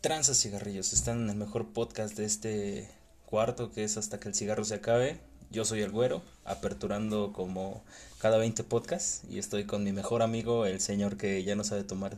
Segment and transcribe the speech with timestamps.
[0.00, 2.88] Tranzas Cigarrillos, están en el mejor podcast de este
[3.26, 5.18] cuarto que es hasta que el cigarro se acabe.
[5.50, 7.82] Yo soy el güero, aperturando como
[8.20, 11.82] cada 20 podcasts y estoy con mi mejor amigo, el señor que ya no sabe
[11.82, 12.16] tomar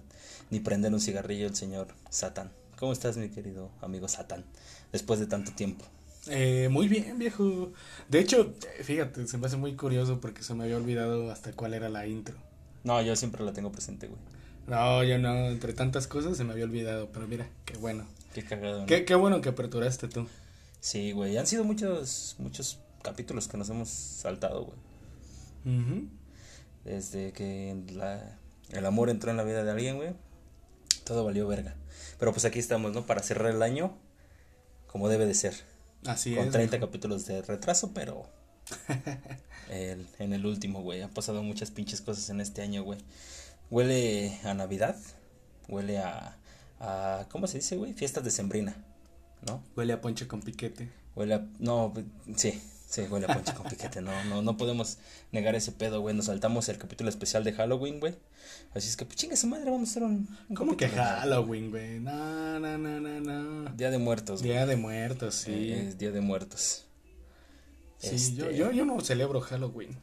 [0.50, 2.50] ni prender un cigarrillo, el señor Satán.
[2.78, 4.44] ¿Cómo estás, mi querido amigo Satán,
[4.92, 5.86] después de tanto tiempo?
[6.26, 7.72] Eh, muy bien, viejo.
[8.10, 8.52] De hecho,
[8.82, 12.06] fíjate, se me hace muy curioso porque se me había olvidado hasta cuál era la
[12.06, 12.36] intro.
[12.84, 14.20] No, yo siempre la tengo presente, güey.
[14.66, 18.06] No, yo no, entre tantas cosas se me había olvidado, pero mira, qué bueno.
[18.34, 18.80] Qué cagado.
[18.80, 18.86] ¿no?
[18.86, 20.28] Qué, qué bueno que aperturaste tú.
[20.80, 24.78] Sí, güey, han sido muchos, muchos capítulos que nos hemos saltado, güey.
[25.78, 26.08] Ujú.
[26.84, 28.38] Desde que la,
[28.70, 30.10] el amor entró en la vida de alguien, güey,
[31.04, 31.74] todo valió verga.
[32.18, 33.04] Pero pues aquí estamos, ¿no?
[33.06, 33.92] Para cerrar el año
[34.86, 35.54] como debe de ser.
[36.06, 36.52] Así con es.
[36.52, 36.86] 30 viejo.
[36.86, 38.26] capítulos de retraso, pero
[39.70, 41.02] el- en el último, güey.
[41.02, 42.98] Han pasado muchas pinches cosas en este año, güey.
[43.70, 44.96] Huele a Navidad,
[45.68, 46.36] huele a,
[46.80, 47.92] a ¿cómo se dice, güey?
[47.92, 48.76] Fiestas de Sembrina,
[49.46, 49.62] ¿no?
[49.76, 50.90] Huele a ponche con piquete.
[51.14, 51.92] Huele a, no,
[52.36, 54.98] sí, sí, huele a ponche con piquete, no, no, no podemos
[55.30, 56.16] negar ese pedo, güey.
[56.16, 58.16] Nos saltamos el capítulo especial de Halloween, güey.
[58.74, 61.70] Así es que, pues chinga su madre, vamos a hacer un, un ¿Cómo que Halloween,
[61.70, 62.00] güey?
[62.00, 63.70] No, no, no, no, no.
[63.76, 64.42] Día de Muertos.
[64.42, 65.52] Día de muertos, sí.
[65.52, 66.86] Eh, es Día de Muertos.
[67.98, 69.96] sí, este- yo, yo, yo no celebro Halloween.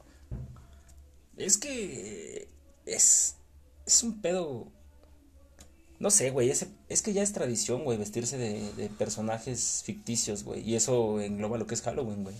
[1.35, 2.47] Es que
[2.85, 3.35] es
[3.87, 4.71] es un pedo
[5.99, 10.43] no sé, güey, es, es que ya es tradición, güey, vestirse de, de personajes ficticios,
[10.43, 12.35] güey, y eso engloba lo que es Halloween, güey.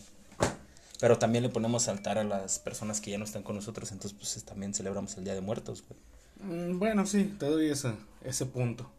[0.99, 4.17] Pero también le ponemos altar a las personas que ya no están con nosotros, entonces
[4.17, 5.99] pues también celebramos el Día de Muertos, güey.
[6.39, 8.89] Mm, Bueno, sí, te doy ese, ese punto.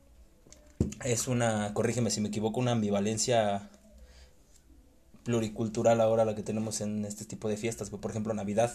[1.05, 3.69] Es una, corrígeme si me equivoco, una ambivalencia
[5.23, 8.01] pluricultural ahora la que tenemos en este tipo de fiestas, güey.
[8.01, 8.73] Por ejemplo, Navidad.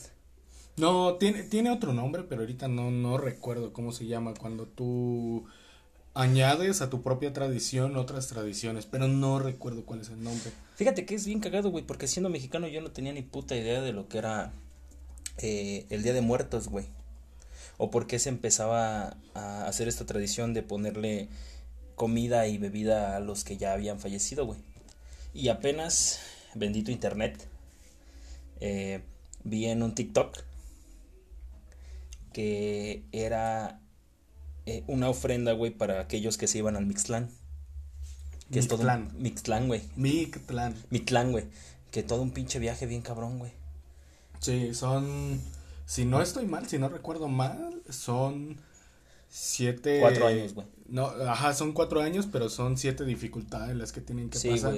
[0.75, 4.33] No, tiene, tiene otro nombre, pero ahorita no, no recuerdo cómo se llama.
[4.33, 5.45] Cuando tú
[6.15, 10.51] añades a tu propia tradición otras tradiciones, pero no recuerdo cuál es el nombre.
[10.75, 13.81] Fíjate que es bien cagado, güey, porque siendo mexicano yo no tenía ni puta idea
[13.81, 14.51] de lo que era
[15.37, 16.87] eh, el Día de Muertos, güey.
[17.77, 21.29] O por qué se empezaba a hacer esta tradición de ponerle
[21.95, 24.59] comida y bebida a los que ya habían fallecido, güey.
[25.33, 26.19] Y apenas,
[26.53, 27.47] bendito internet,
[28.59, 29.01] eh,
[29.43, 30.37] vi en un TikTok
[32.33, 33.79] que era
[34.65, 37.29] eh, una ofrenda, güey, para aquellos que se iban al Mixtlán.
[38.51, 39.09] Que es todo un.
[39.21, 39.81] Mixtlán, güey.
[39.95, 40.75] Mictlán.
[40.89, 41.45] Mictlán, güey.
[41.91, 43.51] Que todo un pinche viaje bien cabrón, güey.
[44.39, 45.39] Sí, son,
[45.85, 48.57] si no estoy mal, si no recuerdo mal, son
[49.29, 49.99] siete.
[50.01, 50.67] Cuatro años, güey.
[50.87, 54.75] No, ajá, son cuatro años, pero son siete dificultades las que tienen que Sí, pasar.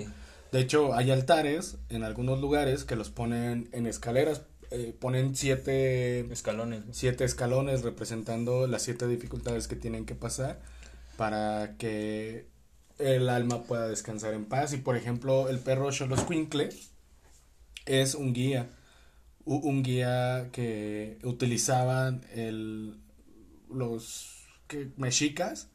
[0.51, 6.21] De hecho, hay altares en algunos lugares que los ponen en escaleras, eh, ponen siete,
[6.31, 10.61] Escalones, siete escalones representando las siete dificultades que tienen que pasar
[11.17, 12.47] para que
[12.99, 14.73] el alma pueda descansar en paz.
[14.73, 16.69] Y por ejemplo, el perro Xoloscuincle
[17.85, 18.69] es un guía,
[19.45, 22.97] un guía que utilizaban el,
[23.69, 25.69] los que, mexicas.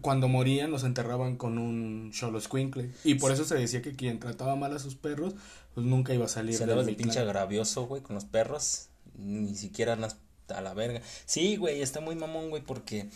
[0.00, 2.90] Cuando morían los enterraban con un Xoloscuincle.
[3.04, 5.34] Y por eso se decía que quien trataba mal a sus perros,
[5.74, 8.88] pues nunca iba a salir Se andaba de pinche agravioso, güey, con los perros.
[9.16, 10.16] Ni siquiera nas-
[10.48, 11.02] a la verga.
[11.26, 13.08] Sí, güey, está muy mamón, güey, porque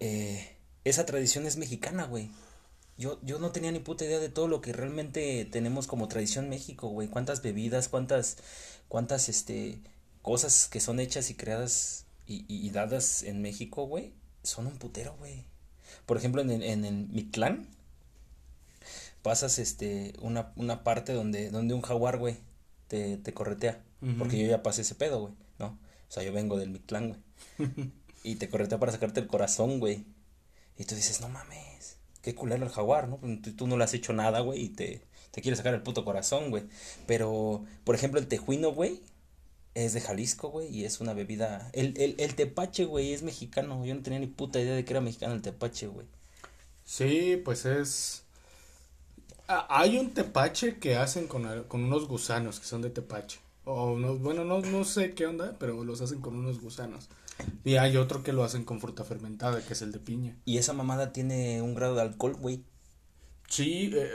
[0.00, 2.30] eh, esa tradición es mexicana, güey.
[2.96, 6.44] Yo, yo no tenía ni puta idea de todo lo que realmente tenemos como tradición
[6.44, 7.08] en México, güey.
[7.08, 8.36] Cuántas bebidas, cuántas,
[8.88, 9.80] cuántas, este,
[10.22, 14.76] cosas que son hechas y creadas y, y- y dadas en México, güey, son un
[14.78, 15.44] putero, güey.
[16.06, 17.66] Por ejemplo, en el, en el Mictlán,
[19.22, 22.36] pasas, este, una, una parte donde, donde un jaguar, güey,
[22.88, 23.82] te, te corretea.
[24.18, 25.78] Porque yo ya pasé ese pedo, güey, ¿no?
[26.08, 27.90] O sea, yo vengo del Mictlán, güey.
[28.22, 30.04] y te corretea para sacarte el corazón, güey.
[30.76, 33.16] Y tú dices, no mames, qué culero el jaguar, ¿no?
[33.16, 35.82] Pues Tú, tú no le has hecho nada, güey, y te, te quiere sacar el
[35.82, 36.64] puto corazón, güey.
[37.06, 39.00] Pero, por ejemplo, el tejuino, güey,
[39.74, 41.68] es de Jalisco, güey, y es una bebida...
[41.72, 43.84] El, el, el tepache, güey, es mexicano.
[43.84, 46.06] Yo no tenía ni puta idea de que era mexicano el tepache, güey.
[46.84, 48.22] Sí, pues es.
[49.48, 53.40] Ah, hay un tepache que hacen con, con unos gusanos que son de tepache.
[53.64, 57.08] O no, bueno, no, no sé qué onda, pero los hacen con unos gusanos.
[57.64, 60.36] Y hay otro que lo hacen con fruta fermentada, que es el de piña.
[60.44, 62.62] Y esa mamada tiene un grado de alcohol, güey.
[63.48, 64.08] Sí, eh,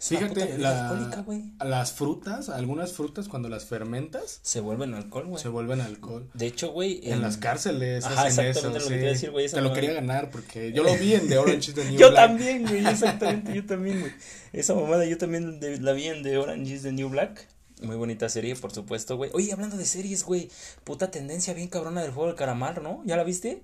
[0.00, 1.24] fíjate, la-
[1.64, 5.42] las frutas, algunas frutas cuando las fermentas Se vuelven alcohol, güey.
[5.42, 6.28] se vuelven alcohol.
[6.34, 7.00] De hecho, güey.
[7.04, 8.84] En las cárceles Ajá, hacen exactamente eso.
[8.84, 10.94] lo que te iba a decir, güey, esa Te lo quería ganar porque yo lo
[10.96, 12.26] vi en The Orange is the New Yo Black.
[12.28, 14.12] también, güey, exactamente, yo también, güey.
[14.52, 17.46] Esa mamada yo también de- la vi en The Orange is the New Black.
[17.82, 19.30] Muy bonita serie, por supuesto, güey.
[19.32, 20.50] Oye, hablando de series, güey.
[20.84, 23.02] Puta tendencia bien cabrona del juego del caramar, ¿no?
[23.06, 23.62] ¿Ya la viste?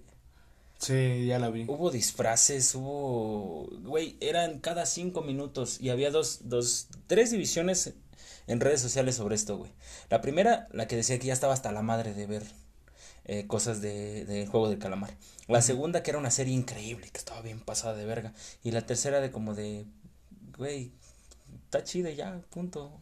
[0.78, 1.64] Sí, ya la vi.
[1.66, 7.94] Hubo disfraces, hubo, güey, eran cada cinco minutos y había dos, dos, tres divisiones
[8.46, 9.72] en redes sociales sobre esto, güey.
[10.10, 12.44] La primera, la que decía que ya estaba hasta la madre de ver
[13.24, 15.16] eh, cosas de, de Juego del Calamar.
[15.48, 18.34] La segunda, que era una serie increíble, que estaba bien pasada de verga.
[18.62, 19.86] Y la tercera, de como de,
[20.56, 20.92] güey,
[21.64, 23.00] está chida ya, punto.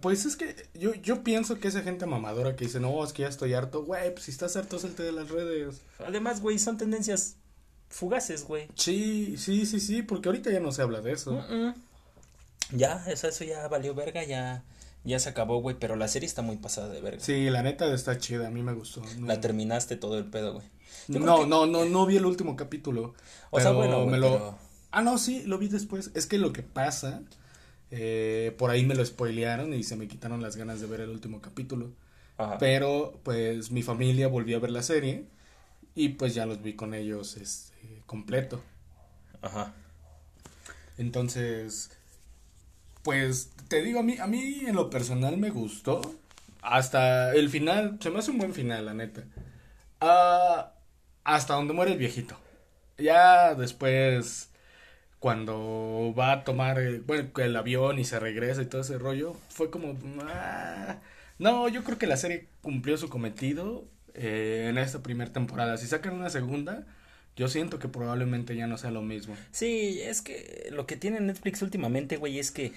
[0.00, 3.22] Pues es que yo, yo pienso que esa gente mamadora que dice, no, es que
[3.22, 5.82] ya estoy harto, güey, pues si estás harto, salte de las redes.
[6.06, 7.36] Además, güey, son tendencias
[7.90, 8.68] fugaces, güey.
[8.76, 11.38] Sí, sí, sí, sí, porque ahorita ya no se habla de eso.
[12.72, 14.64] Ya, eso, eso ya valió verga, ya,
[15.04, 17.20] ya se acabó, güey, pero la serie está muy pasada de verga.
[17.20, 19.02] Sí, la neta está chida, a mí me gustó.
[19.18, 20.66] No, La terminaste todo el pedo, güey.
[21.08, 23.14] No, que- no, no, no vi el último capítulo.
[23.50, 24.32] O sea, bueno, güey, me lo...
[24.32, 24.58] pero-
[24.90, 26.10] Ah, no, sí, lo vi después.
[26.14, 27.20] Es que lo que pasa,
[27.96, 31.10] eh, por ahí me lo spoilearon y se me quitaron las ganas de ver el
[31.10, 31.92] último capítulo.
[32.36, 32.58] Ajá.
[32.58, 35.26] Pero, pues, mi familia volvió a ver la serie
[35.94, 38.60] y pues ya los vi con ellos, este, completo.
[39.42, 39.74] Ajá.
[40.98, 41.90] Entonces,
[43.04, 46.00] pues te digo, a mí, a mí en lo personal me gustó.
[46.62, 49.22] Hasta el final, se me hace un buen final, la neta.
[50.00, 50.72] Ah,
[51.22, 52.36] hasta donde muere el viejito.
[52.98, 54.50] Ya después,
[55.24, 59.32] cuando va a tomar eh, bueno, el avión y se regresa y todo ese rollo,
[59.48, 59.98] fue como...
[60.20, 60.98] ah,
[61.38, 65.78] no, yo creo que la serie cumplió su cometido eh, en esta primera temporada.
[65.78, 66.86] Si sacan una segunda,
[67.36, 69.34] yo siento que probablemente ya no sea lo mismo.
[69.50, 72.72] Sí, es que lo que tiene Netflix últimamente, güey, es que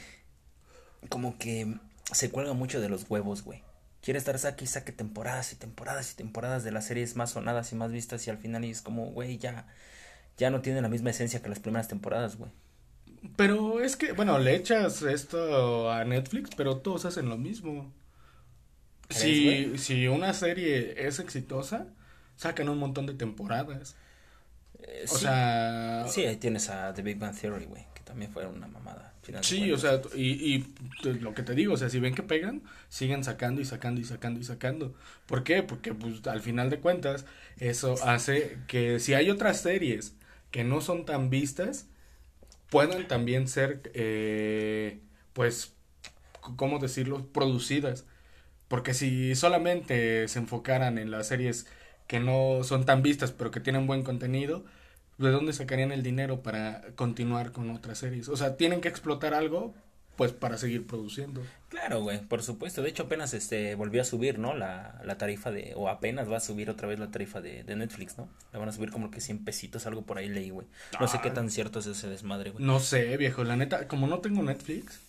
[1.09, 1.75] como que
[2.13, 3.61] se cuelga mucho de los huevos, güey.
[4.01, 7.73] Quiere estar saque y saque temporadas y temporadas y temporadas de las series más sonadas
[7.73, 9.67] y más vistas y al final es como, güey, ya,
[10.37, 12.51] ya no tiene la misma esencia que las primeras temporadas, güey.
[13.35, 17.93] Pero es que, bueno, le echas esto a Netflix, pero todos hacen lo mismo.
[19.09, 21.87] ¿Crees, Si, si una serie es exitosa,
[22.35, 23.95] sacan un montón de temporadas.
[24.79, 28.31] Eh, O sí, sea, sí, ahí tienes a The Big Bang Theory, güey, que también
[28.31, 29.13] fue una mamada.
[29.41, 30.75] sí, o sea, y, y
[31.19, 34.03] lo que te digo, o sea, si ven que pegan, siguen sacando y sacando y
[34.05, 34.95] sacando y sacando.
[35.25, 35.63] ¿Por qué?
[35.63, 37.25] Porque pues al final de cuentas,
[37.57, 40.15] eso hace que si hay otras series
[40.57, 41.85] que no son tan vistas,
[42.71, 45.01] puedan también ser, eh,
[45.33, 45.75] pues,
[46.55, 48.07] ¿cómo decirlo?, producidas.
[48.67, 51.67] Porque si solamente se enfocaran en las series
[52.07, 54.65] que no son tan vistas, pero que tienen buen contenido,
[55.19, 58.27] ¿de dónde sacarían el dinero para continuar con otras series?
[58.27, 59.75] O sea, tienen que explotar algo,
[60.17, 61.41] pues, para seguir produciendo.
[61.69, 62.81] Claro, güey, por supuesto.
[62.81, 64.53] De hecho, apenas este volvió a subir, ¿no?
[64.55, 67.75] La, la tarifa de, o apenas va a subir otra vez la tarifa de, de
[67.75, 68.27] Netflix, ¿no?
[68.51, 70.67] La van a subir como que 100 pesitos, algo por ahí leí, güey.
[70.99, 71.33] No sé qué Ah.
[71.35, 72.65] tan cierto es ese desmadre, güey.
[72.65, 74.99] No sé, viejo, la neta, como no tengo Netflix,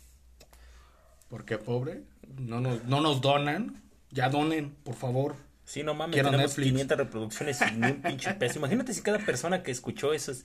[1.28, 2.02] porque pobre,
[2.38, 5.36] no nos, no nos donan, ya donen, por favor.
[5.64, 6.68] Sí, no mames, Quiero tenemos Netflix.
[6.70, 8.58] 500 reproducciones y ni un pinche peso.
[8.58, 10.44] Imagínate si cada persona que escuchó eso, es-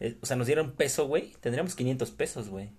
[0.00, 2.70] eh, o sea, nos diera un peso, güey, tendríamos 500 pesos, güey.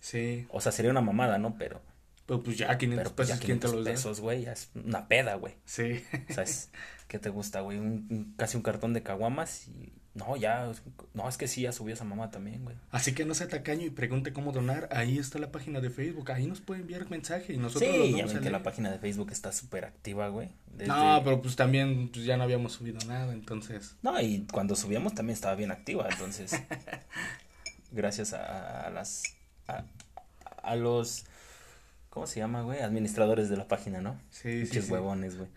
[0.00, 1.56] Sí, O sea, sería una mamada, ¿no?
[1.58, 1.80] Pero,
[2.26, 4.52] pero pues ya 500 pero pues ya pesos, ¿quién te 500 los pesos, güey, ya
[4.52, 5.54] es una peda, güey.
[5.64, 6.02] Sí.
[6.30, 6.70] O sea, es,
[7.08, 7.78] ¿qué te gusta, güey?
[7.78, 9.92] Un, un- casi un cartón de caguamas y...
[10.14, 10.72] No, ya,
[11.14, 12.74] no, es que sí, ya subió esa mamá también, güey.
[12.90, 14.88] Así que no sea tacaño y pregunte cómo donar.
[14.90, 16.32] Ahí está la página de Facebook.
[16.32, 19.30] Ahí nos puede enviar mensaje y nosotros Sí, ya ven que la página de Facebook
[19.30, 20.48] está súper activa, güey.
[20.72, 23.94] Desde- No, pero pues también pues, ya no habíamos subido nada, entonces.
[24.02, 26.50] No, y cuando subíamos también estaba bien activa, entonces.
[27.92, 29.22] gracias a, a las.
[29.68, 29.84] A,
[30.62, 31.24] a los.
[32.10, 32.80] ¿Cómo se llama, güey?
[32.80, 34.20] Administradores de la página, ¿no?
[34.30, 35.48] Sí, sí, huevones, güey.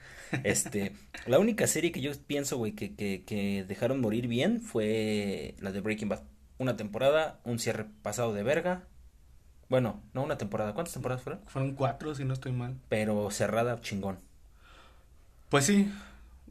[0.44, 0.94] Este.
[1.25, 5.72] la única serie que yo pienso, güey, que, que, que dejaron morir bien fue la
[5.72, 6.22] de Breaking Bad.
[6.58, 8.84] Una temporada, un cierre pasado de verga.
[9.70, 10.74] Bueno, no una temporada.
[10.74, 11.41] ¿Cuántas temporadas fueron?
[11.48, 12.75] Fueron cuatro, si no estoy mal.
[12.89, 14.20] Pero cerrada, chingón.
[15.50, 15.91] Pues sí,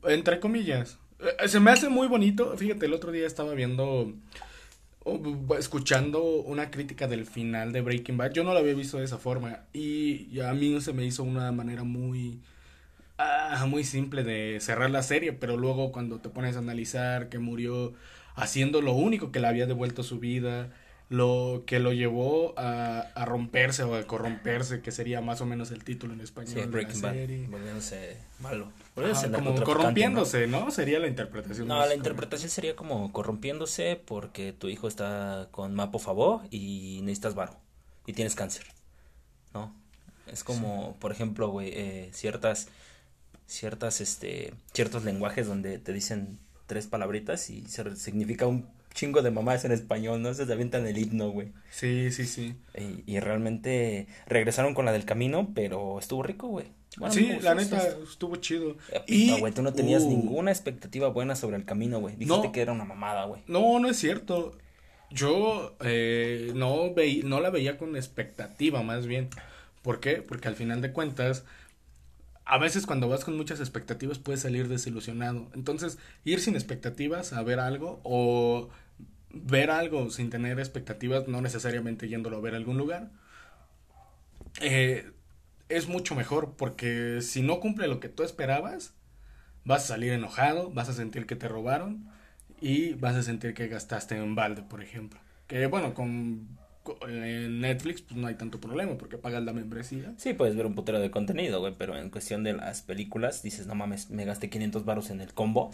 [0.05, 0.99] entre comillas.
[1.19, 2.57] Eh, Se me hace muy bonito.
[2.57, 4.12] Fíjate, el otro día estaba viendo,
[5.59, 8.33] escuchando una crítica del final de Breaking Bad.
[8.33, 9.61] Yo no lo había visto de esa forma.
[9.73, 12.40] Y a mí se me hizo una manera muy,
[13.19, 15.33] ah, muy simple de cerrar la serie.
[15.33, 17.95] Pero luego cuando te pones a analizar que murió
[18.35, 20.71] haciendo lo único que le había devuelto su vida,
[21.11, 25.73] lo que lo llevó a, a romperse o a corromperse, que sería más o menos
[25.73, 27.14] el título en español Sí, Breaking Bad.
[27.50, 28.67] Volviéndose malo.
[28.67, 30.71] Ajá, Volviéndose como corrompiéndose, ¿no?
[30.71, 31.67] Sería la interpretación.
[31.67, 37.35] No, la interpretación sería como corrompiéndose porque tu hijo está con Mapo Favor y necesitas
[37.35, 37.57] varo
[38.07, 38.67] y tienes cáncer,
[39.52, 39.75] ¿no?
[40.29, 42.69] Es como, por ejemplo, güey, eh, ciertas,
[43.49, 46.38] ciertas, este, ciertos lenguajes donde te dicen
[46.69, 50.35] tres palabritas y se, significa un chingo de mamás en español, ¿no?
[50.35, 51.52] Se te avientan el himno, güey.
[51.70, 52.54] Sí, sí, sí.
[52.78, 56.66] Y, y realmente regresaron con la del camino, pero estuvo rico, güey.
[56.97, 58.76] Bueno, sí, la neta, es- estuvo chido.
[59.06, 62.16] Y, güey, tú no tenías uh, ninguna expectativa buena sobre el camino, güey.
[62.16, 62.52] Dijiste No.
[62.52, 63.42] que era una mamada, güey.
[63.47, 64.59] No, no es cierto.
[65.11, 69.28] Yo eh, no, veí- no la veía con expectativa, más bien.
[69.82, 70.16] ¿Por qué?
[70.16, 71.44] Porque al final de cuentas,
[72.50, 75.49] a veces cuando vas con muchas expectativas puedes salir desilusionado.
[75.54, 78.71] Entonces, ir sin expectativas a ver algo o
[79.33, 83.12] ver algo sin tener expectativas, no necesariamente yéndolo a ver a algún lugar,
[84.61, 85.12] eh,
[85.69, 88.95] es mucho mejor porque si no cumple lo que tú esperabas,
[89.64, 92.09] vas a salir enojado, vas a sentir que te robaron
[92.61, 95.21] y vas a sentir que gastaste en balde, por ejemplo.
[95.47, 96.49] Que bueno, con,
[97.08, 100.12] en Netflix pues no hay tanto problema porque pagas la membresía.
[100.16, 103.66] Sí, puedes ver un putero de contenido, güey, pero en cuestión de las películas, dices,
[103.66, 105.70] no mames, me gasté 500 varos en el combo,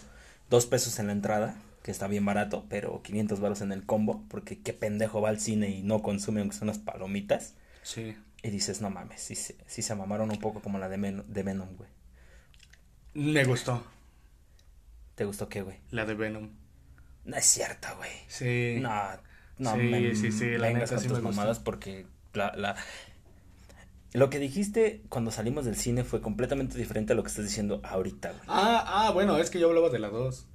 [0.50, 4.24] dos pesos en la entrada, que está bien barato, pero 500 varos en el combo,
[4.28, 8.16] porque qué pendejo va al cine y no consume aunque son unas palomitas, Sí.
[8.42, 11.24] y dices, no mames, sí, se- sí se mamaron un poco como la de, Men-
[11.28, 11.88] de Venom, güey.
[13.14, 13.84] Me gustó
[15.14, 15.78] ¿Te gustó qué, güey?
[15.92, 16.50] la de Venom.
[17.24, 18.10] No es cierto, güey.
[18.28, 18.76] Sí.
[18.80, 18.90] No,
[19.58, 22.76] no Sí, me sí, sí, la vengas neta con sí tus mamadas porque la, la...
[24.12, 27.80] Lo que dijiste cuando salimos del cine fue completamente diferente a lo que estás diciendo
[27.84, 28.42] ahorita, güey.
[28.48, 30.46] Ah, ah, bueno, es que yo hablaba de la 2.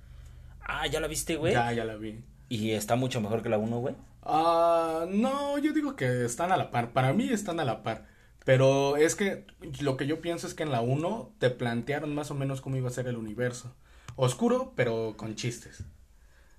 [0.62, 1.53] Ah, ¿ya la viste, güey?
[1.53, 2.24] Ya, ya la vi.
[2.50, 3.96] Y está mucho mejor que la 1, güey.
[4.24, 6.91] Ah, no, yo digo que están a la par.
[6.91, 8.08] Para mí están a la par.
[8.46, 9.46] Pero es que
[9.81, 12.77] lo que yo pienso es que en la 1 te plantearon más o menos cómo
[12.77, 13.75] iba a ser el universo.
[14.15, 15.84] Oscuro, pero con chistes.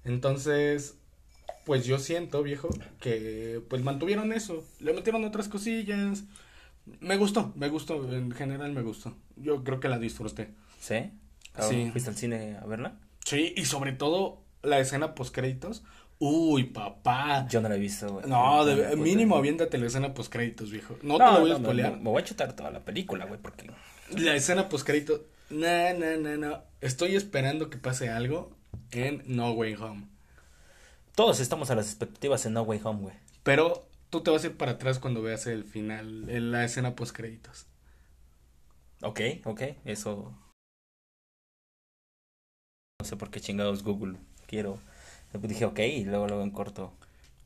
[0.04, 0.98] Entonces,
[1.64, 2.68] pues yo siento, viejo,
[3.00, 4.64] que pues mantuvieron eso.
[4.80, 6.24] Le metieron otras cosillas.
[7.00, 9.14] Me gustó, me gustó, en general me gustó.
[9.36, 10.50] Yo creo que la disfruté.
[10.80, 11.12] ¿Sí?
[11.92, 12.98] ¿Fuiste al cine a verla?
[13.24, 15.84] Sí, y sobre todo la escena post créditos.
[16.18, 17.46] Uy, papá.
[17.48, 18.26] Yo no la he visto, güey.
[18.28, 20.96] No, de- mínimo aviéntate la escena post créditos, viejo.
[21.02, 21.92] No, te la voy a no, spoilear.
[21.92, 23.70] Me, me voy a chutar toda la película, güey, porque...
[24.16, 25.22] La escena post créditos.
[25.50, 26.62] No, no, no, no.
[26.80, 28.56] Estoy esperando que pase algo
[28.90, 30.06] en No Way Home.
[31.14, 33.14] Todos estamos a las expectativas en No Way Home, güey.
[33.42, 36.94] Pero tú te vas a ir para atrás cuando veas el final, en la escena
[36.94, 37.66] post créditos.
[39.02, 40.32] Ok, ok, eso...
[43.00, 44.16] No sé por qué chingados Google
[44.46, 44.78] quiero...
[45.42, 46.92] Dije, ok, y luego, luego en corto.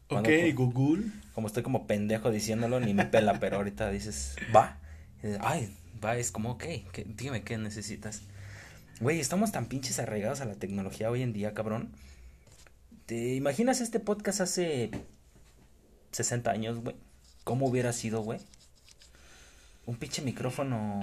[0.09, 1.05] Ok, Google.
[1.35, 4.79] como estoy como pendejo diciéndolo, ni me pela, pero ahorita dices, va.
[5.23, 5.73] Dices, Ay,
[6.05, 8.23] va, es como, ok, ¿qué- dime qué necesitas.
[9.01, 11.93] Güey, estamos tan pinches arraigados a la tecnología hoy en día, cabrón.
[13.07, 14.91] ¿Te imaginas este podcast hace
[16.11, 16.97] 60 años, güey?
[17.45, 18.41] ¿Cómo hubiera sido, güey?
[19.87, 21.01] Un pinche micrófono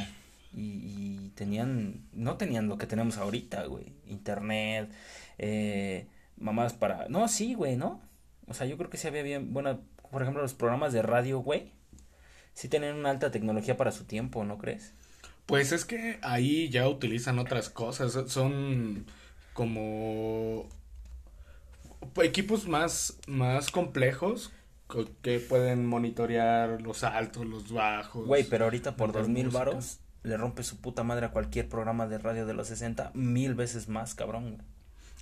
[0.54, 3.94] y, y tenían, no tenían lo que tenemos ahorita, güey.
[4.08, 4.92] Internet,
[5.38, 7.08] eh, mamás para...
[7.08, 8.02] No, sí, güey, ¿no?
[8.48, 9.80] O sea, yo creo que sí había bien, bueno,
[10.12, 11.72] por ejemplo, los programas de radio, güey.
[12.54, 14.94] Sí tenían una alta tecnología para su tiempo, ¿no crees?
[15.46, 18.30] Pues es que ahí ya utilizan otras cosas.
[18.30, 19.06] Son
[19.54, 20.68] como
[22.24, 24.52] equipos más, más complejos
[24.88, 28.26] co- que pueden monitorear los altos, los bajos.
[28.28, 32.08] Güey, pero ahorita por dos mil varos le rompe su puta madre a cualquier programa
[32.08, 34.52] de radio de los 60 mil veces más, cabrón.
[34.56, 34.68] güey.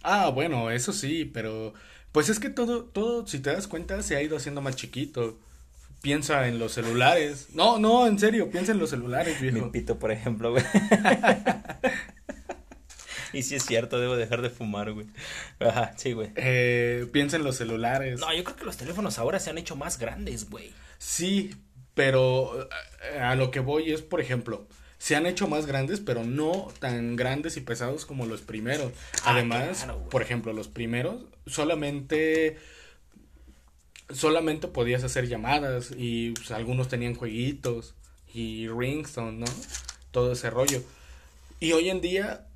[0.03, 1.73] Ah, bueno, eso sí, pero
[2.11, 5.37] pues es que todo, todo, si te das cuenta, se ha ido haciendo más chiquito.
[6.01, 7.49] Piensa en los celulares.
[7.53, 9.71] No, no, en serio, piensa en los celulares, Mi viejo.
[9.71, 10.63] pito, por ejemplo, güey.
[13.33, 15.07] y si es cierto, debo dejar de fumar, güey.
[15.59, 16.31] Ajá, sí, güey.
[16.35, 18.19] Eh, piensa en los celulares.
[18.19, 20.71] No, yo creo que los teléfonos ahora se han hecho más grandes, güey.
[20.97, 21.55] Sí,
[21.93, 22.69] pero
[23.13, 26.71] eh, a lo que voy es, por ejemplo, se han hecho más grandes, pero no
[26.79, 28.91] tan grandes y pesados como los primeros.
[29.23, 32.57] Ah, Además, claro, por ejemplo, los primeros solamente
[34.13, 37.95] solamente podías hacer llamadas y pues, algunos tenían jueguitos
[38.33, 39.45] y ringtone, ¿no?
[40.11, 40.83] Todo ese rollo.
[41.59, 42.47] Y hoy en día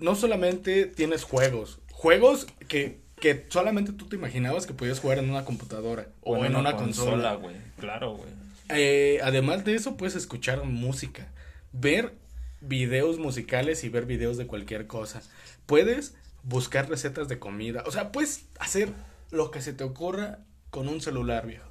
[0.00, 5.30] no solamente tienes juegos, juegos que que solamente tú te imaginabas que podías jugar en
[5.30, 7.34] una computadora o, en, una, consola.
[7.34, 7.54] güey.
[7.78, 8.30] Claro, güey.
[8.70, 11.28] Eh, además de eso, puedes escuchar música,
[11.72, 12.14] ver
[12.60, 15.22] videos musicales y ver videos de cualquier cosa.
[15.66, 17.84] Puedes buscar recetas de comida.
[17.86, 18.92] O sea, puedes hacer
[19.30, 20.40] lo que se te ocurra
[20.70, 21.70] con un celular, viejo.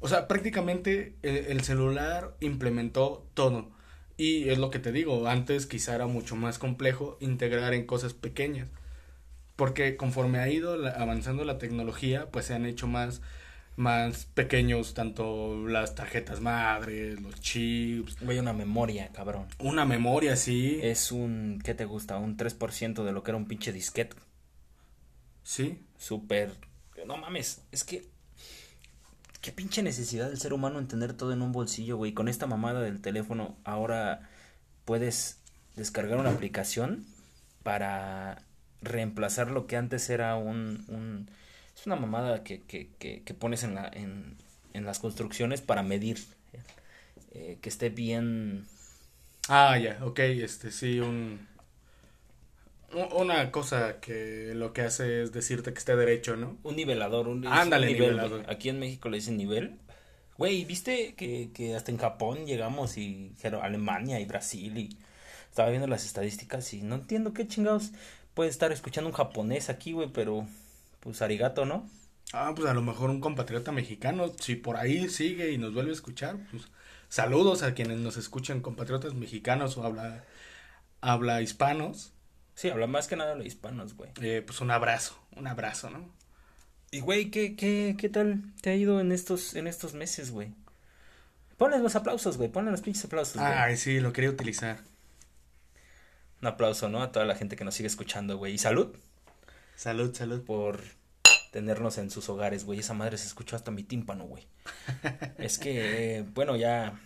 [0.00, 3.70] O sea, prácticamente el, el celular implementó todo.
[4.16, 8.14] Y es lo que te digo, antes quizá era mucho más complejo integrar en cosas
[8.14, 8.68] pequeñas.
[9.56, 13.20] Porque conforme ha ido avanzando la tecnología, pues se han hecho más,
[13.76, 19.46] más pequeños tanto las tarjetas madres, los chips, Güey, una memoria, cabrón.
[19.58, 20.78] una memoria, sí.
[20.82, 22.18] Es un, ¿qué te gusta?
[22.18, 24.16] Un 3% de lo que era un pinche disquete.
[25.42, 25.78] Sí.
[25.98, 26.52] Súper...
[27.06, 28.08] No mames, es que...
[29.46, 32.12] Qué pinche necesidad del ser humano en tener todo en un bolsillo, güey.
[32.12, 34.28] Con esta mamada del teléfono, ahora
[34.84, 35.38] puedes
[35.76, 37.06] descargar una aplicación
[37.62, 38.42] para
[38.82, 40.84] reemplazar lo que antes era un...
[40.88, 41.30] un
[41.76, 44.36] es una mamada que, que, que, pones en, la, en,
[44.72, 46.18] en, las construcciones para medir
[47.30, 48.66] eh, que esté bien...
[49.48, 51.46] Ah, ya, ok, este sí, un...
[52.92, 56.56] Una cosa que lo que hace es decirte que esté derecho, ¿no?
[56.62, 58.44] Un nivelador, un, Ándale, un nivel, nivelador.
[58.48, 59.78] Aquí en México le dicen nivel.
[60.38, 64.96] Güey, ¿viste que, que hasta en Japón llegamos y dijeron Alemania y Brasil y
[65.48, 67.92] estaba viendo las estadísticas y no entiendo qué chingados
[68.34, 70.46] puede estar escuchando un japonés aquí, güey, pero
[71.00, 71.88] pues arigato, ¿no?
[72.32, 75.90] Ah, pues a lo mejor un compatriota mexicano, si por ahí sigue y nos vuelve
[75.90, 76.64] a escuchar, pues
[77.08, 80.24] saludos a quienes nos escuchan, compatriotas mexicanos o habla,
[81.00, 82.12] habla hispanos.
[82.56, 84.10] Sí, habla más que nada de los hispanos, güey.
[84.20, 86.10] Eh, pues un abrazo, un abrazo, ¿no?
[86.90, 90.54] Y güey, ¿qué, qué, ¿qué tal te ha ido en estos, en estos meses, güey?
[91.58, 93.52] Ponle los aplausos, güey, ponle los pinches aplausos, güey.
[93.52, 94.78] Ay, sí, lo quería utilizar.
[96.40, 97.02] Un aplauso, ¿no?
[97.02, 98.54] A toda la gente que nos sigue escuchando, güey.
[98.54, 98.96] Y salud
[99.74, 100.42] Salud, salud.
[100.42, 100.80] por
[101.52, 102.78] tenernos en sus hogares, güey.
[102.78, 104.46] Esa madre se escuchó hasta mi tímpano, güey.
[105.38, 106.98] es que, eh, bueno, ya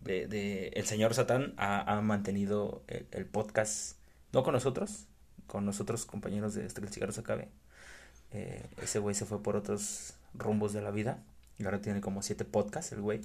[0.00, 3.97] de, de el señor Satán ha, ha mantenido el, el, podcast,
[4.32, 5.06] no con nosotros,
[5.46, 7.48] con nosotros compañeros de Este que el cigarro se acabe.
[8.30, 11.22] Eh, ese güey se fue por otros rumbos de la vida.
[11.58, 13.20] Y ahora tiene como siete podcasts, el güey.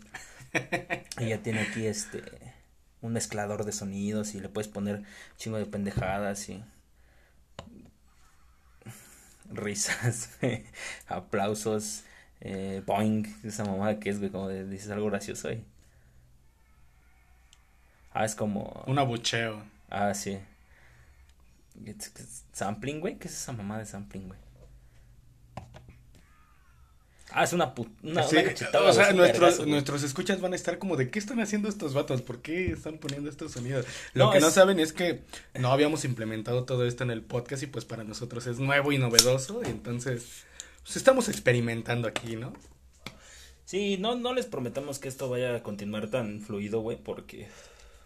[1.20, 2.22] y ya tiene aquí este
[3.02, 5.04] un mezclador de sonidos y le puedes poner
[5.38, 6.64] chingo de pendejadas y
[9.50, 10.38] risas,
[11.08, 12.04] aplausos,
[12.42, 15.66] eh, boing, esa mamada que es, güey, como de, dices algo gracioso ahí.
[18.14, 18.84] Ah, es como...
[18.88, 19.64] Un abucheo.
[19.90, 20.40] Ah, sí.
[22.54, 24.40] Sampling, güey, ¿qué es esa mamada de sampling, güey?
[27.36, 28.90] Ah, es una, una, sí, una cachetada.
[28.90, 32.44] O sea, nuestros, escuchas van a estar como de qué están haciendo estos vatos, por
[32.44, 33.88] qué están poniendo estos sonidos.
[34.14, 35.24] Lo No, que no saben es que
[35.60, 39.00] no habíamos implementado todo esto en el podcast y pues para nosotros es nuevo y
[39.00, 40.46] novedoso y entonces
[40.84, 42.54] pues estamos experimentando aquí, ¿no?
[43.66, 47.48] Sí, no, no les prometamos que esto vaya a continuar tan fluido, güey, porque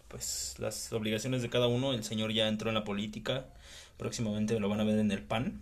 [0.08, 3.46] pues las obligaciones de cada uno, el señor ya entró en la política,
[3.96, 5.60] próximamente lo van a ver en el pan,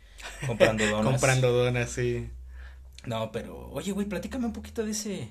[0.46, 1.12] comprando donas.
[1.12, 2.28] Comprando donas, sí.
[3.06, 5.30] No, pero, oye, güey, platícame un poquito de ese,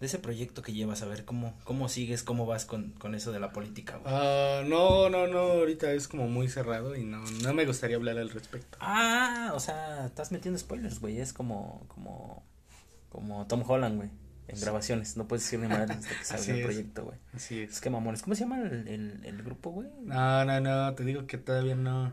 [0.00, 3.32] de ese proyecto que llevas, a ver cómo, cómo sigues, cómo vas con, con eso
[3.32, 4.12] de la política, güey.
[4.14, 8.18] Ah, no, no, no, ahorita es como muy cerrado y no, no me gustaría hablar
[8.18, 8.76] al respecto.
[8.80, 12.44] Ah, o sea, estás metiendo spoilers, güey, es como, como,
[13.08, 14.10] como Tom Holland, güey,
[14.48, 17.18] en grabaciones, no puedes decir ni madre hasta que salga el proyecto, güey.
[17.34, 17.80] Así Es es.
[17.80, 19.88] que mamones, ¿cómo se llama el, el, el grupo, güey?
[20.02, 22.12] No, no, no, te digo que todavía no.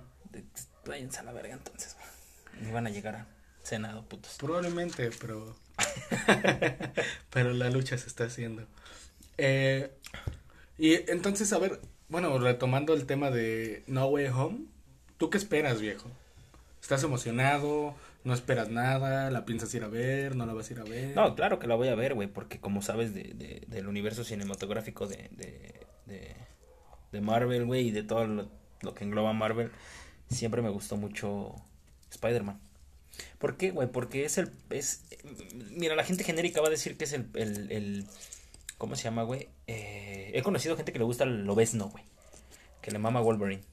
[0.85, 2.65] Váyanse a la verga entonces, güey.
[2.65, 3.27] Ni van a llegar a
[3.63, 4.35] Senado, putos.
[4.39, 5.55] Probablemente, pero.
[7.31, 8.65] pero la lucha se está haciendo.
[9.37, 9.91] Eh,
[10.77, 14.59] y entonces, a ver, bueno, retomando el tema de No Way Home,
[15.17, 16.09] ¿tú qué esperas, viejo?
[16.81, 17.95] ¿Estás emocionado?
[18.25, 19.29] ¿No esperas nada?
[19.31, 20.35] ¿La piensas ir a ver?
[20.35, 21.15] ¿No la vas a ir a ver?
[21.15, 24.23] No, claro que la voy a ver, güey, porque como sabes de, de- del universo
[24.25, 26.35] cinematográfico de, de,
[27.11, 28.49] de, Marvel, güey, y de todo lo,
[28.81, 29.71] lo que engloba Marvel,
[30.29, 31.55] siempre me gustó mucho
[32.11, 32.59] Spider-Man.
[33.39, 33.87] ¿Por qué, güey?
[33.89, 34.51] Porque es el...
[34.69, 35.05] Es,
[35.69, 37.27] mira, la gente genérica va a decir que es el...
[37.35, 38.05] el, el
[38.77, 39.47] ¿Cómo se llama, güey?
[39.67, 42.03] Eh, he conocido gente que le gusta el obesno, güey.
[42.81, 43.63] Que le mama Wolverine.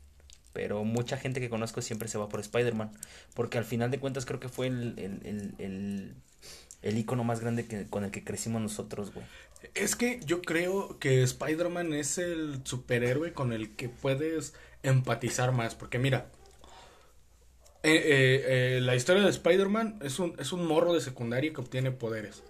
[0.52, 2.92] Pero mucha gente que conozco siempre se va por Spider-Man.
[3.34, 6.14] Porque al final de cuentas creo que fue el, el, el, el,
[6.82, 9.24] el icono más grande que, con el que crecimos nosotros, güey.
[9.74, 15.74] Es que yo creo que Spider-Man es el superhéroe con el que puedes empatizar más.
[15.74, 16.26] Porque mira,
[17.82, 18.44] eh, eh,
[18.76, 22.42] eh, la historia de Spider-Man es un, es un morro de secundaria que obtiene poderes.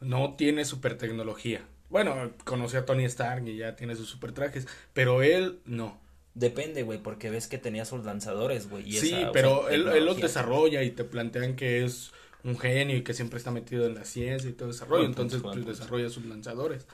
[0.00, 1.66] No tiene super tecnología.
[1.90, 4.66] Bueno, conoció a Tony Stark y ya tiene sus super trajes.
[4.94, 6.00] Pero él no.
[6.34, 8.90] Depende, güey, porque ves que tenía sus lanzadores, güey.
[8.92, 12.12] Sí, esa, o pero sea, él, él los desarrolla y te plantean que es
[12.44, 15.40] un genio y que siempre está metido en la ciencia y todo ese rollo, entonces
[15.40, 15.70] pues, punto.
[15.70, 16.86] desarrolla sus lanzadores.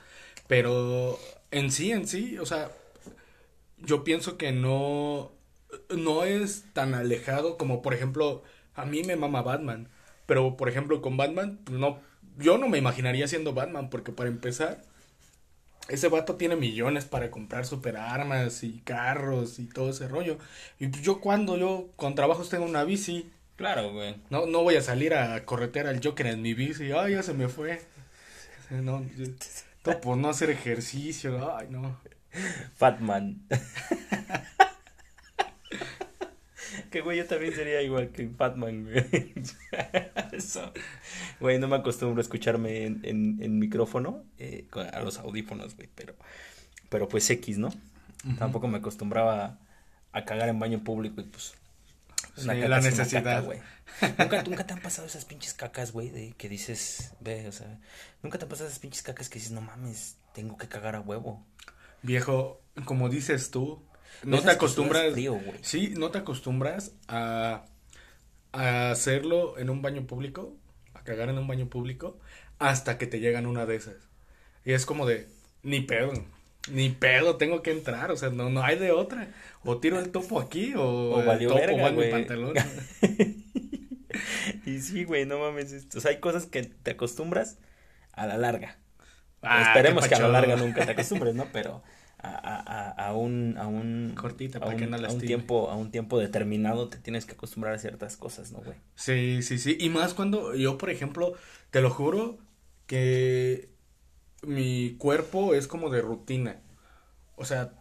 [0.47, 1.19] Pero
[1.51, 2.71] en sí, en sí, o sea,
[3.77, 5.31] yo pienso que no,
[5.89, 8.43] no es tan alejado como, por ejemplo,
[8.75, 9.89] a mí me mama Batman,
[10.25, 11.99] pero por ejemplo con Batman, no,
[12.37, 14.83] yo no me imaginaría siendo Batman, porque para empezar,
[15.93, 20.37] ese vato tiene millones para comprar superarmas y carros y todo ese rollo.
[20.79, 24.15] Y pues yo cuando yo con trabajos tengo una bici, Claro, güey.
[24.31, 26.91] no, no voy a salir a corretear al Joker en mi bici.
[26.91, 27.81] Ay, ya se me fue.
[28.71, 29.25] No, yo-
[29.83, 31.55] todo por no hacer ejercicio.
[31.55, 31.97] Ay, no.
[32.75, 33.41] Fatman.
[36.91, 39.33] que güey, yo también sería igual que Fatman, güey.
[40.31, 40.71] Eso.
[41.39, 45.89] Güey, no me acostumbro a escucharme en, en, en micrófono, eh, a los audífonos, güey,
[45.95, 46.15] pero...
[46.89, 47.69] pero pues X, ¿no?
[48.37, 49.57] Tampoco me acostumbraba
[50.11, 51.55] a cagar en baño público y pues...
[52.35, 53.43] Sí, una caca la necesidad.
[53.43, 53.59] güey.
[54.17, 57.79] ¿Nunca, nunca te han pasado esas pinches cacas, güey, de que dices, ve, o sea,
[58.21, 61.01] nunca te han pasado esas pinches cacas que dices, no mames, tengo que cagar a
[61.01, 61.45] huevo.
[62.03, 63.83] Viejo, como dices tú,
[64.23, 65.11] no te acostumbras.
[65.13, 67.65] frío, sí, no te acostumbras a,
[68.51, 70.55] a hacerlo en un baño público,
[70.93, 72.19] a cagar en un baño público,
[72.59, 73.95] hasta que te llegan una de esas.
[74.65, 75.27] Y es como de,
[75.63, 76.13] ni pedo,
[76.71, 79.29] ni pedo, tengo que entrar, o sea, no, no hay de otra.
[79.63, 82.53] O tiro el topo aquí, o, O el topo verga, va en mi pantalón.
[84.65, 85.71] Y sí, güey, no mames.
[85.71, 87.57] es- O sea, hay cosas que te acostumbras
[88.13, 88.77] a la larga.
[89.41, 91.47] Ah, Esperemos que a la larga nunca te acostumbres, ¿no?
[91.51, 91.81] Pero
[92.29, 95.75] a, a, un, a un, Cortita, a para que un- no a un tiempo, a
[95.75, 98.77] un tiempo determinado te tienes que acostumbrar a ciertas cosas, ¿no, güey?
[98.95, 99.77] Sí, sí, sí.
[99.79, 101.33] Y más cuando yo, por ejemplo,
[101.71, 102.37] te lo juro
[102.87, 103.69] que
[104.43, 106.61] mi cuerpo es como de rutina.
[107.35, 107.73] O sea,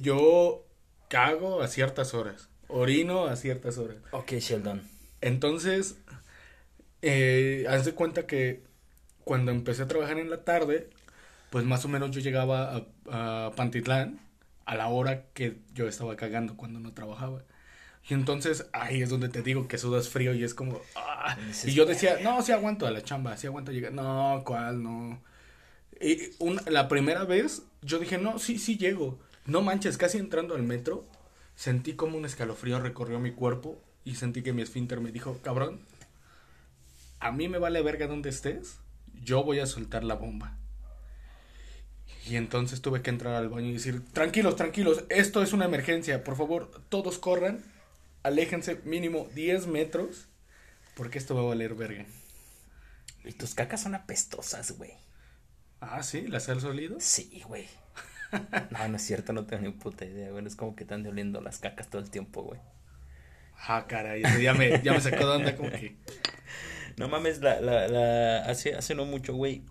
[0.00, 0.64] yo
[1.08, 3.98] cago a ciertas horas, orino a ciertas horas.
[4.12, 4.82] Ok, Sheldon.
[5.20, 5.98] Entonces,
[7.02, 8.62] eh, haz de cuenta que
[9.24, 10.90] cuando empecé a trabajar en la tarde,
[11.50, 14.20] pues más o menos yo llegaba a, a Pantitlán
[14.66, 17.42] a la hora que yo estaba cagando cuando no trabajaba.
[18.08, 20.80] Y entonces ahí es donde te digo que sudas frío y es como...
[20.96, 21.36] ah.
[21.64, 23.92] Y yo decía, no, sí aguanto a la chamba, sí aguanto a llegar.
[23.92, 24.82] No, ¿cuál?
[24.82, 25.22] No.
[26.00, 29.18] Y un- la primera vez yo dije, no, sí, sí llego.
[29.46, 31.04] No manches, casi entrando al metro,
[31.56, 35.80] sentí como un escalofrío recorrió mi cuerpo y sentí que mi esfínter me dijo, cabrón,
[37.20, 38.78] a mí me vale verga donde estés,
[39.22, 40.56] yo voy a soltar la bomba.
[42.28, 46.24] Y entonces tuve que entrar al baño y decir, tranquilos, tranquilos, esto es una emergencia,
[46.24, 47.64] por favor, todos corran,
[48.22, 50.28] aléjense mínimo 10 metros,
[50.94, 52.04] porque esto va a valer verga.
[53.24, 54.92] Y tus cacas son apestosas, güey.
[55.80, 56.96] Ah, sí, la sal sólido.
[57.00, 57.66] Sí, güey.
[58.70, 60.44] No, no es cierto, no tengo ni puta idea, güey.
[60.44, 62.60] Es como que están oliendo las cacas todo el tiempo, güey.
[63.56, 65.96] Ah, caray, eso ya me, ya me sacó de onda como que...
[66.98, 69.62] No mames, la, la, la, hace, hace no mucho, güey,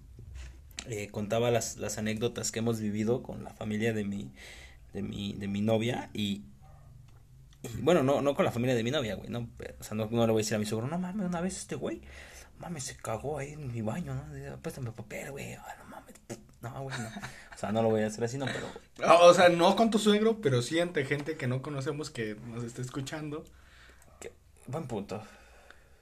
[0.87, 4.31] eh, contaba las, las anécdotas que hemos vivido con la familia de mi,
[4.93, 6.43] de mi, de mi novia y,
[7.61, 10.07] y, bueno, no, no con la familia de mi novia, güey, no, o sea, no,
[10.09, 12.01] no le voy a decir a mi suegro, no mames, una vez este güey,
[12.59, 14.57] mames, se cagó ahí en mi baño, ¿no?
[14.61, 16.15] Préstame papel, güey, ah, no mames,
[16.61, 18.67] no, güey, no, o sea, no lo voy a hacer así, no, pero,
[19.03, 22.35] Ah, O sea, no con tu suegro, pero sí ante gente que no conocemos que
[22.47, 23.43] nos está escuchando.
[24.67, 25.21] buen punto.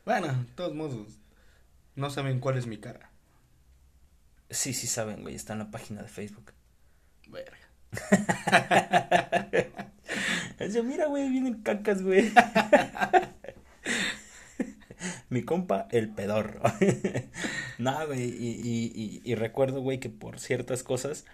[0.06, 1.08] Bueno, de todos modos,
[1.96, 3.10] no saben cuál es mi cara.
[4.50, 6.54] Sí, sí saben, güey, está en la página de Facebook.
[7.28, 7.58] Verga.
[10.60, 12.32] Dice, mira, güey, vienen cacas, güey.
[15.30, 16.62] Mi compa, el pedorro.
[17.78, 21.26] Nada, güey, y, y, y, y recuerdo, güey, que por ciertas cosas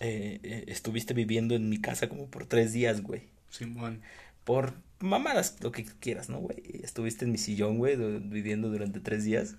[0.00, 3.28] eh, eh, estuviste viviendo en mi casa como por tres días, güey.
[3.50, 4.02] Simón.
[4.44, 6.56] Por mamadas, lo que quieras, ¿no, güey?
[6.82, 9.56] Estuviste en mi sillón, güey, viviendo durante tres días.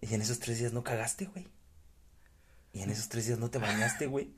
[0.00, 1.46] Y en esos tres días no cagaste, güey.
[2.72, 4.30] Y en esos tres días no te bañaste, güey.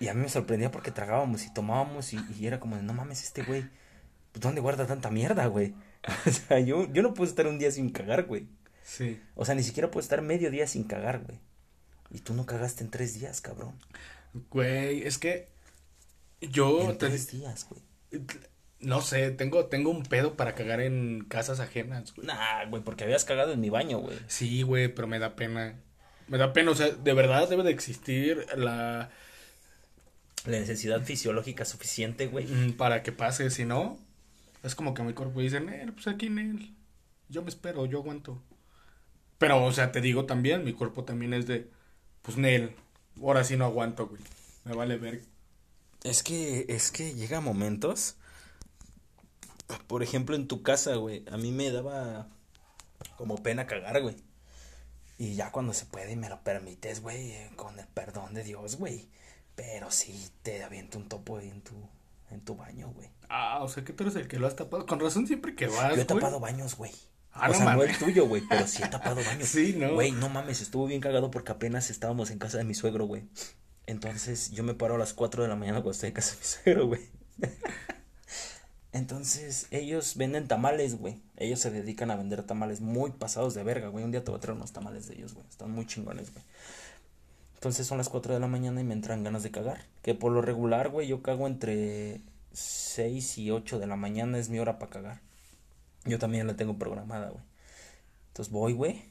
[0.00, 2.94] Y a mí me sorprendía porque tragábamos y tomábamos y, y era como de, no
[2.94, 3.62] mames, este güey,
[4.32, 5.74] pues, ¿dónde guarda tanta mierda, güey?
[6.26, 8.46] O sea, yo, yo no puedo estar un día sin cagar, güey.
[8.84, 9.20] Sí.
[9.34, 11.38] O sea, ni siquiera puedo estar medio día sin cagar, güey.
[12.10, 13.74] Y tú no cagaste en tres días, cabrón.
[14.50, 15.48] Güey, es que
[16.40, 17.82] yo en te- tres días, güey.
[18.80, 22.26] no sé, tengo, tengo un pedo para cagar en casas ajenas, güey.
[22.28, 24.16] Nah, güey, porque habías cagado en mi baño, güey.
[24.28, 25.80] Sí, güey, pero me da pena.
[26.28, 29.10] Me da pena, o sea, de verdad debe de existir la
[30.44, 32.46] La necesidad fisiológica suficiente, güey.
[32.46, 33.98] mm, para que pase, si no,
[34.62, 36.74] es como que mi cuerpo dice, "Nel, pues aquí Nel,
[37.28, 38.42] yo me espero, yo aguanto.
[39.38, 41.70] Pero, o sea, te digo también, mi cuerpo también es de,
[42.22, 42.74] pues Nel,
[43.20, 44.22] ahora sí no aguanto, güey.
[44.64, 45.22] Me vale ver.
[46.04, 48.16] Es que, es que llega momentos,
[49.86, 52.28] por ejemplo, en tu casa, güey, a mí me daba
[53.16, 54.16] como pena cagar, güey.
[55.18, 58.44] Y ya cuando se puede y me lo permites, güey, eh, con el perdón de
[58.44, 59.08] Dios, güey.
[59.54, 61.74] Pero sí te aviento un topo ahí en tu,
[62.30, 63.08] en tu baño, güey.
[63.28, 64.84] Ah, o sea, que tú eres el que lo has tapado.
[64.86, 66.06] Con razón siempre que vas, Yo he güey.
[66.06, 66.92] tapado baños, güey.
[67.32, 67.90] Ah, o no sea, no mames.
[67.90, 69.48] el tuyo, güey, pero sí he tapado baños.
[69.48, 69.94] Sí, ¿no?
[69.94, 73.24] Güey, no mames, estuvo bien cagado porque apenas estábamos en casa de mi suegro, güey.
[73.86, 76.38] Entonces, yo me paro a las 4 de la mañana cuando estoy en casa de
[76.40, 77.00] mi suegro, güey.
[78.96, 81.20] Entonces, ellos venden tamales, güey.
[81.36, 84.02] Ellos se dedican a vender tamales muy pasados de verga, güey.
[84.02, 85.46] Un día te voy a traer unos tamales de ellos, güey.
[85.50, 86.42] Están muy chingones, güey.
[87.56, 89.84] Entonces son las 4 de la mañana y me entran ganas de cagar.
[90.00, 94.48] Que por lo regular, güey, yo cago entre 6 y 8 de la mañana es
[94.48, 95.20] mi hora para cagar.
[96.06, 97.44] Yo también la tengo programada, güey.
[98.28, 99.02] Entonces voy, güey.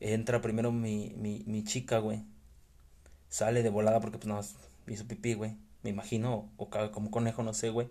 [0.00, 2.24] Entra primero mi, mi, mi chica, güey.
[3.28, 4.40] Sale de volada porque pues no,
[4.92, 5.56] hizo pipí, güey.
[5.84, 7.88] Me imagino, o caga como conejo, no sé, güey.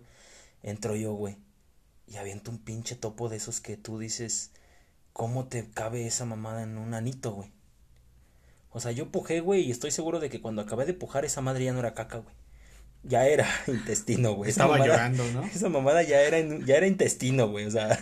[0.62, 1.36] Entro yo, güey.
[2.06, 4.52] Y aviento un pinche topo de esos que tú dices,
[5.12, 7.52] ¿cómo te cabe esa mamada en un anito, güey?
[8.70, 11.40] O sea, yo pujé, güey, y estoy seguro de que cuando acabé de pujar esa
[11.40, 12.34] madre ya no era caca, güey.
[13.02, 14.50] Ya era intestino, güey.
[14.50, 15.42] Estaba mamada- llorando, ¿no?
[15.46, 17.66] Esa mamada ya era, ya era intestino, güey.
[17.66, 17.98] O sea,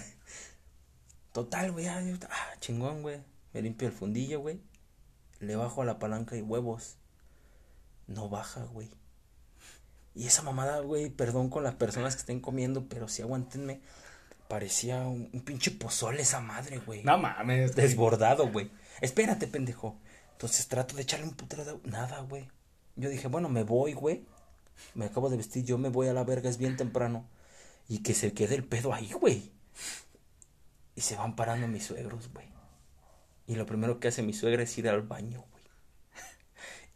[1.33, 1.87] total, güey.
[1.89, 2.01] Ah,
[2.61, 3.21] chingón, güey.
[3.53, 4.61] Me limpio el fundillo, güey.
[5.41, 6.97] Le bajo a la palanca y huevos.
[8.07, 8.91] No baja, güey.
[10.17, 13.83] Y esa mamada, güey, perdón con las personas que estén comiendo, pero sí aguántenme.
[14.49, 17.05] Parecía un, un pinche pozole esa madre, güey.
[17.05, 17.77] No mames.
[17.77, 18.71] Desbordado, güey.
[19.03, 19.99] Espérate, pendejo.
[20.33, 21.79] Entonces trato de echarle un putero de...
[21.85, 22.49] Nada, güey.
[22.95, 24.25] Yo dije, bueno, me voy, güey.
[24.95, 27.29] Me acabo de vestir, yo me voy a la verga, es bien temprano.
[27.87, 29.53] Y que se quede el pedo ahí, güey.
[30.95, 32.47] Y se van parando mis suegros, güey.
[33.47, 35.56] Y lo primero que hace mi suegra es ir al baño, güey.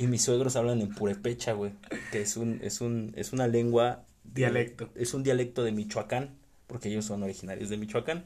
[0.00, 1.72] Y mis suegros hablan en purepecha, güey.
[2.10, 4.06] Que es un, es un, es una lengua.
[4.24, 4.88] Dialecto.
[4.94, 6.38] Es un dialecto de Michoacán.
[6.66, 8.24] Porque ellos son originarios de Michoacán.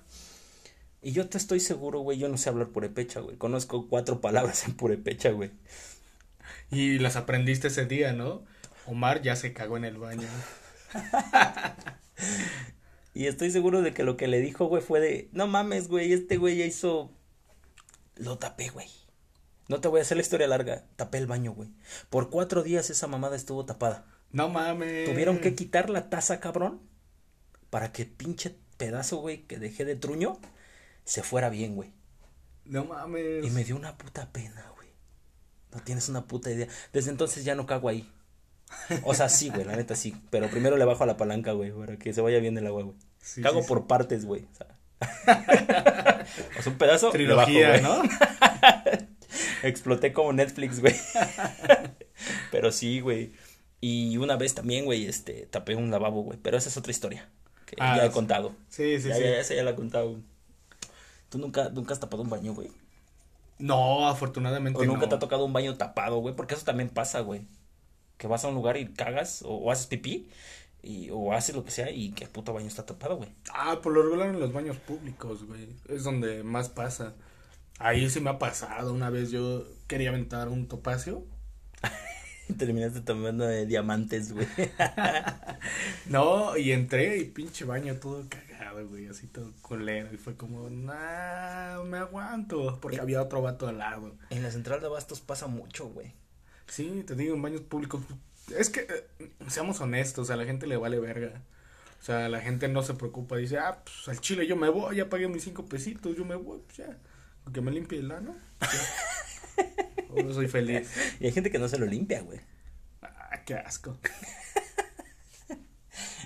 [1.02, 3.36] Y yo te estoy seguro, güey, yo no sé hablar purepecha, güey.
[3.38, 5.50] Conozco cuatro palabras en purepecha, güey.
[6.70, 8.44] Y las aprendiste ese día, ¿no?
[8.86, 10.28] Omar ya se cagó en el baño.
[13.16, 16.12] Y estoy seguro de que lo que le dijo, güey, fue de, no mames, güey,
[16.12, 17.12] este güey ya hizo...
[18.16, 18.88] Lo tapé, güey.
[19.68, 20.84] No te voy a hacer la historia larga.
[20.96, 21.70] Tapé el baño, güey.
[22.10, 24.04] Por cuatro días esa mamada estuvo tapada.
[24.30, 25.08] No mames.
[25.08, 26.80] Tuvieron que quitar la taza, cabrón,
[27.70, 30.38] para que pinche pedazo, güey, que dejé de truño,
[31.04, 31.92] se fuera bien, güey.
[32.64, 33.44] No mames.
[33.44, 34.88] Y me dio una puta pena, güey.
[35.72, 36.68] No tienes una puta idea.
[36.92, 38.10] Desde entonces ya no cago ahí.
[39.04, 40.14] O sea, sí, güey, la neta sí.
[40.30, 42.82] Pero primero le bajo a la palanca, güey, para que se vaya bien el agua,
[42.82, 42.96] güey.
[43.20, 44.46] Sí, cago sí, por partes, güey.
[44.52, 44.78] O sea.
[46.58, 47.06] o sea, un pedazo.
[47.06, 47.82] bajo, Trilogía, güey.
[47.82, 48.02] ¿no?
[49.68, 50.94] Exploté como Netflix, güey.
[52.50, 53.32] Pero sí, güey.
[53.80, 56.38] Y una vez también, güey, este, tapé un lavabo, güey.
[56.42, 57.28] Pero esa es otra historia.
[57.66, 58.54] Que Ah, ya he contado.
[58.68, 59.22] Sí, sí, ya, sí.
[59.22, 60.18] ya, esa ya la he contado.
[61.28, 62.70] ¿Tú nunca, nunca has tapado un baño, güey?
[63.58, 65.08] No, afortunadamente O nunca no.
[65.08, 67.46] te ha tocado un baño tapado, güey, porque eso también pasa, güey.
[68.18, 70.28] Que vas a un lugar y cagas o, o haces pipí
[70.82, 73.30] y, o haces lo que sea y que el puto baño está tapado, güey.
[73.52, 75.68] Ah, por lo regular en los baños públicos, güey.
[75.88, 77.14] Es donde más pasa.
[77.78, 78.92] Ahí sí me ha pasado.
[78.92, 81.24] Una vez yo quería aventar un topacio.
[82.58, 84.46] Terminaste tomando de diamantes, güey.
[86.06, 89.08] No, y entré y pinche baño todo cagado, güey.
[89.08, 90.12] Así todo culero.
[90.12, 92.78] Y fue como, nah, me aguanto.
[92.80, 94.16] Porque había otro vato al lado.
[94.30, 96.14] en la central de abastos pasa mucho, güey.
[96.66, 98.02] Sí, te digo, en baños públicos.
[98.56, 101.42] Es que, eh, seamos honestos, a la gente le vale verga.
[102.00, 103.36] O sea, la gente no se preocupa.
[103.36, 106.36] Dice, ah, pues al chile yo me voy, ya pagué mis cinco pesitos, yo me
[106.36, 106.98] voy, pues ya.
[107.52, 108.34] Que me limpie el ano.
[110.16, 110.88] Oh, soy feliz.
[111.18, 112.38] Y hay gente que no se lo limpia, güey.
[113.02, 113.98] Ah, qué asco.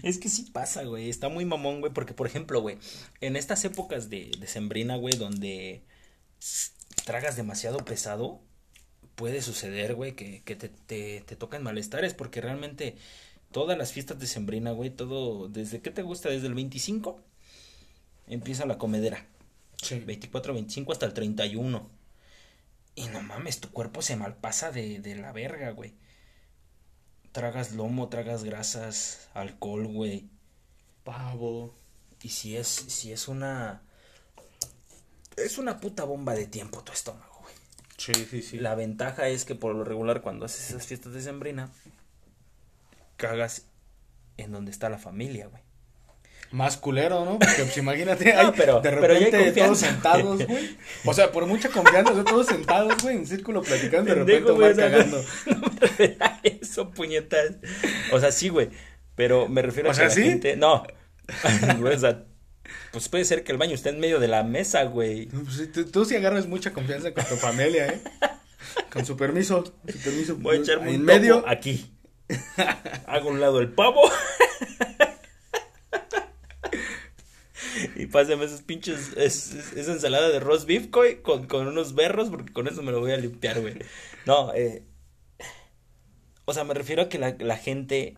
[0.02, 1.08] Es que sí pasa, güey.
[1.08, 1.92] Está muy mamón, güey.
[1.92, 2.78] Porque, por ejemplo, güey,
[3.20, 5.82] en estas épocas de, de sembrina, güey, donde
[7.04, 8.40] tragas demasiado pesado,
[9.14, 12.14] puede suceder, güey, que, que te, te, te tocan malestares.
[12.14, 12.96] Porque realmente
[13.50, 16.28] todas las fiestas de sembrina, güey, todo, ¿desde qué te gusta?
[16.28, 17.20] Desde el 25
[18.26, 19.26] empieza la comedera.
[19.82, 20.00] Sí.
[20.00, 21.90] 24, 25 hasta el 31.
[22.94, 25.94] Y no mames, tu cuerpo se malpasa de, de la verga, güey.
[27.32, 30.28] Tragas lomo, tragas grasas, alcohol, güey.
[31.04, 31.74] Pavo.
[32.22, 33.82] Y si es, si es una...
[35.36, 37.54] Es una puta bomba de tiempo tu estómago, güey.
[37.96, 38.58] Sí, sí, sí.
[38.58, 41.70] La ventaja es que por lo regular cuando haces esas fiestas de sembrina,
[43.16, 43.66] cagas
[44.36, 45.62] en donde está la familia, güey.
[46.50, 47.38] Más culero, ¿no?
[47.38, 49.86] Porque pues imagínate, No, ay, pero- de pero hay repente todos confianza.
[49.86, 50.76] sentados, güey.
[51.04, 55.22] O sea, por mucha confianza, todos sentados, güey, en círculo platicando, de repente güey, cagando.
[55.46, 57.56] No me refiero a eso, puñetas.
[58.12, 58.70] O sea, sí, güey.
[59.14, 60.22] Pero me refiero O a sea, que la ¿sí?
[60.22, 60.56] gente.
[60.56, 60.84] No.
[61.84, 62.24] O sea,
[62.92, 65.26] pues puede ser que el baño esté en medio de la mesa, güey.
[65.26, 68.00] Pues, tú, tú sí agarras mucha confianza con tu familia, ¿eh?
[68.90, 70.36] Con su permiso, su permiso.
[70.36, 71.36] Voy a echarme en un medio.
[71.36, 71.92] medio aquí.
[73.06, 74.00] Hago a un lado el pavo.
[77.96, 79.12] Y pásame esos pinches.
[79.16, 82.82] es- es- esa ensalada de roast beef, güey, con, con unos berros, porque con eso
[82.82, 83.74] me lo voy a limpiar, güey.
[84.26, 84.82] No, eh.
[86.44, 88.16] O sea, me refiero a que la, la gente.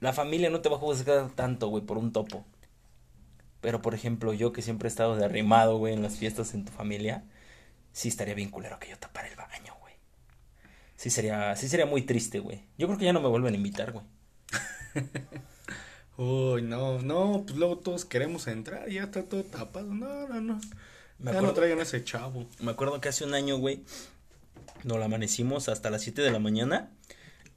[0.00, 2.46] La familia no te va a juzgar tanto, güey, por un topo.
[3.60, 6.64] Pero, por ejemplo, yo que siempre he estado de arrimado, güey, en las fiestas en
[6.64, 7.24] tu familia,
[7.92, 9.92] sí estaría bien culero que yo tapara el baño, güey.
[10.96, 12.64] Sí sería, sí sería muy triste, güey.
[12.78, 14.04] Yo creo que ya no me vuelven a invitar, güey.
[16.22, 19.86] Uy, no, no, pues luego todos queremos entrar y ya está todo tapado.
[19.94, 20.60] No, no, no.
[21.18, 22.46] Me ya acuerdo- no traigan a ese chavo.
[22.58, 23.84] Me acuerdo que hace un año, güey,
[24.84, 26.90] nos la amanecimos hasta las 7 de la mañana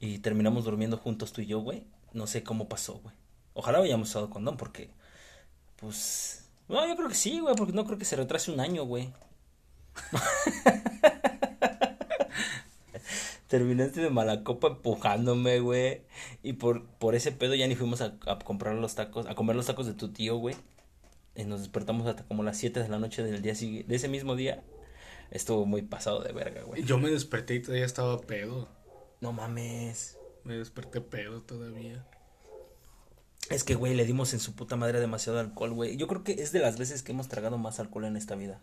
[0.00, 1.84] Y terminamos durmiendo juntos tú y yo, güey.
[2.14, 3.14] No sé cómo pasó, güey.
[3.52, 4.90] Ojalá hayamos usado condón porque,
[5.76, 6.44] pues...
[6.68, 9.12] No, yo creo que sí, güey, porque no creo que se retrase un año, güey.
[13.48, 16.02] Terminaste de mala copa empujándome, güey.
[16.42, 19.56] Y por, por ese pedo ya ni fuimos a, a comprar los tacos, a comer
[19.56, 20.56] los tacos de tu tío, güey.
[21.36, 24.08] Y nos despertamos hasta como las 7 de la noche del día siguiente, de ese
[24.08, 24.62] mismo día.
[25.30, 26.84] Estuvo muy pasado de verga, güey.
[26.84, 28.68] Yo me desperté y todavía estaba pedo.
[29.20, 30.16] No mames.
[30.44, 32.06] Me desperté pedo todavía.
[33.50, 35.96] Es que, güey, le dimos en su puta madre demasiado alcohol, güey.
[35.96, 38.60] Yo creo que es de las veces que hemos tragado más alcohol en esta vida.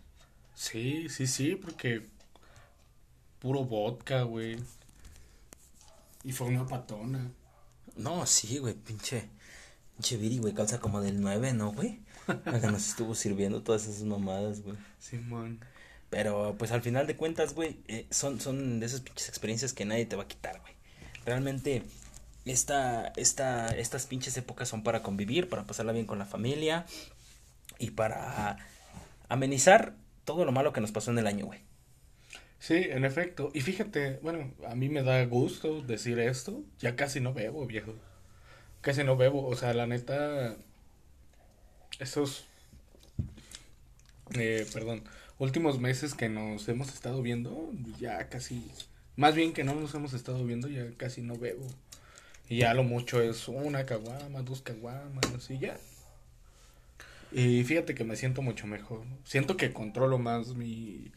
[0.54, 2.08] Sí, sí, sí, porque
[3.42, 4.58] puro vodka, güey.
[6.24, 7.32] Y fue una patona.
[7.98, 9.28] No, sí, güey, pinche.
[9.98, 12.00] Pinche Viri, güey, calza como del 9, ¿no, güey?
[12.28, 14.78] Acá nos estuvo sirviendo todas esas mamadas, güey.
[15.00, 15.60] Simón.
[16.10, 19.86] Pero, pues al final de cuentas, güey, eh, son, son de esas pinches experiencias que
[19.86, 20.74] nadie te va a quitar, güey.
[21.26, 21.84] Realmente,
[22.46, 26.86] esta, esta, estas pinches épocas son para convivir, para pasarla bien con la familia
[27.80, 28.58] y para
[29.30, 31.71] amenizar todo lo malo que nos pasó en el año, güey.
[32.62, 33.50] Sí, en efecto.
[33.56, 36.64] Y fíjate, bueno, a mí me da gusto decir esto.
[36.80, 37.96] Ya casi no bebo, viejo.
[38.82, 39.48] Casi no bebo.
[39.48, 40.56] O sea, la neta,
[42.00, 42.46] estos,
[44.36, 45.04] eh, perdón,
[45.40, 48.64] últimos meses que nos hemos estado viendo, ya casi,
[49.16, 51.66] más bien que no nos hemos estado viendo, ya casi no bebo.
[52.48, 55.80] Y ya lo mucho es una caguama, dos caguamas, así ya.
[57.32, 59.04] Y fíjate que me siento mucho mejor.
[59.24, 61.12] Siento que controlo más mi,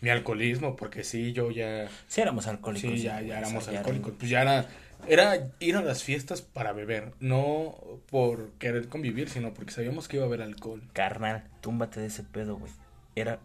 [0.00, 1.88] mi alcoholismo, porque sí, yo ya...
[2.08, 2.90] Sí éramos alcohólicos.
[2.90, 4.14] Sí, ya, ya éramos alcohólicos.
[4.18, 4.66] Pues ya era,
[5.06, 7.76] era ir a las fiestas para beber, no
[8.10, 10.82] por querer convivir, sino porque sabíamos que iba a haber alcohol.
[10.92, 12.72] Carnal, túmbate de ese pedo, güey.
[13.14, 13.40] Era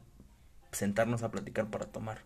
[0.72, 2.20] sentarnos a platicar para tomar.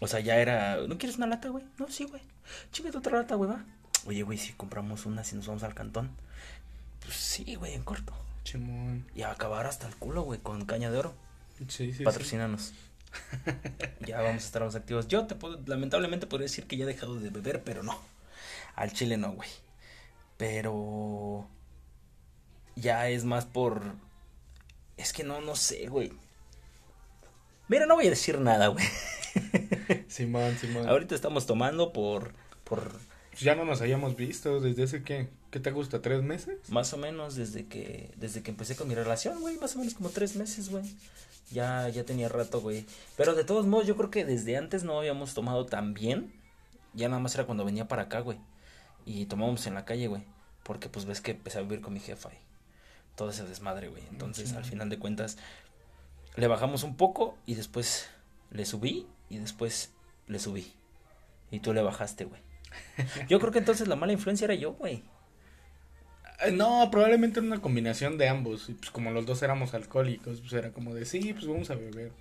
[0.00, 0.76] O sea, ya era.
[0.86, 1.64] ¿No quieres una lata, güey?
[1.78, 2.22] No, sí, güey.
[2.70, 3.64] Chíngate otra lata, güey, va.
[4.06, 6.10] Oye, güey, si compramos una, si nos vamos al cantón.
[7.00, 8.14] Pues sí, güey, en corto.
[8.44, 9.06] Chimón.
[9.14, 11.14] Y a acabar hasta el culo, güey, con caña de oro.
[11.68, 12.74] Sí, sí, Patrocínanos.
[14.06, 15.08] Ya vamos a estar más activos.
[15.08, 17.98] Yo te puedo, lamentablemente podría decir que ya he dejado de beber, pero no.
[18.74, 19.48] Al chile no, güey.
[20.36, 21.48] Pero
[22.74, 23.82] ya es más por
[24.96, 26.12] es que no no sé, güey.
[27.68, 28.84] Mira, no voy a decir nada, güey.
[30.08, 30.88] Simón, Simón.
[30.88, 32.32] Ahorita estamos tomando por
[32.64, 32.92] por
[33.36, 36.00] Pues ya no nos habíamos visto desde ese que, ¿qué te gusta?
[36.00, 36.56] ¿Tres meses?
[36.70, 39.92] más o menos desde que desde que empecé con mi relación, güey, más o menos
[39.92, 40.84] como tres meses, güey.
[41.50, 42.86] Ya ya tenía rato, güey.
[43.14, 46.32] Pero de todos modos, yo creo que desde antes no habíamos tomado tan bien.
[46.94, 48.38] Ya nada más era cuando venía para acá, güey.
[49.04, 50.22] Y tomábamos en la calle, güey.
[50.62, 52.38] Porque pues ves que empecé a vivir con mi jefa y
[53.16, 54.02] todo ese desmadre, güey.
[54.10, 55.36] Entonces, al final de cuentas,
[56.36, 58.08] le bajamos un poco y después
[58.50, 59.90] le subí y después
[60.26, 60.72] le subí.
[61.50, 62.45] Y tú le bajaste, güey.
[63.28, 65.02] Yo creo que entonces la mala influencia era yo, güey.
[66.44, 68.68] Eh, No, probablemente era una combinación de ambos.
[68.68, 71.74] Y pues como los dos éramos alcohólicos, pues era como de sí, pues vamos a
[71.76, 72.12] beber.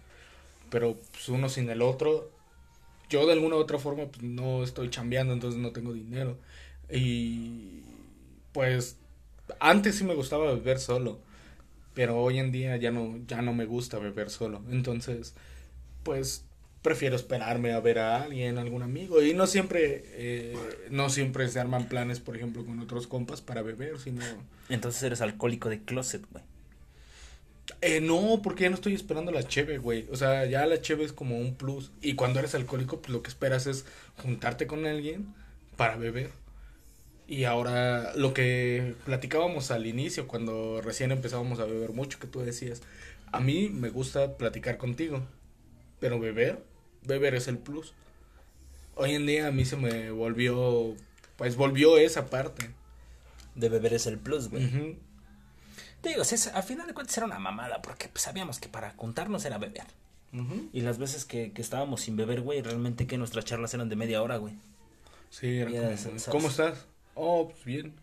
[0.69, 2.31] Pero pues uno sin el otro,
[3.09, 6.37] yo de alguna u otra forma pues no estoy chambeando, entonces no tengo dinero.
[6.91, 7.81] Y
[8.53, 8.97] pues
[9.59, 11.19] antes sí me gustaba beber solo,
[11.93, 14.63] pero hoy en día ya no, ya no me gusta beber solo.
[14.71, 15.35] Entonces,
[16.03, 16.45] pues
[16.85, 19.19] prefiero esperarme a ver a alguien, algún amigo.
[19.23, 20.55] Y no siempre, eh,
[20.91, 24.21] no siempre se arman planes, por ejemplo, con otros compas para beber, sino...
[24.69, 26.43] Entonces eres alcohólico de closet, güey.
[27.81, 30.07] Eh, no, porque ya no estoy esperando la cheve, güey.
[30.11, 31.91] O sea, ya la cheve es como un plus.
[32.03, 35.33] Y cuando eres alcohólico, pues lo que esperas es juntarte con alguien
[35.77, 36.29] para beber.
[37.27, 42.41] Y ahora lo que platicábamos al inicio, cuando recién empezábamos a beber mucho, que tú
[42.41, 42.83] decías,
[43.31, 45.23] a mí me gusta platicar contigo,
[45.99, 46.59] pero beber,
[47.07, 47.93] beber es el plus.
[48.95, 50.95] Hoy en día a mí se me volvió,
[51.37, 52.69] pues volvió esa parte.
[53.55, 54.97] De beber es el plus, güey.
[56.01, 58.69] Te digo, sí, es- al final de cuentas era una mamada, porque pues, sabíamos que
[58.69, 59.85] para juntarnos era beber.
[60.73, 63.95] Y las veces que, que estábamos sin beber, güey, realmente que nuestras charlas eran de
[63.95, 64.53] media hora, güey.
[65.29, 66.19] Sí, era como.
[66.31, 66.85] ¿cómo estás?
[67.13, 67.93] Oh, pues bien.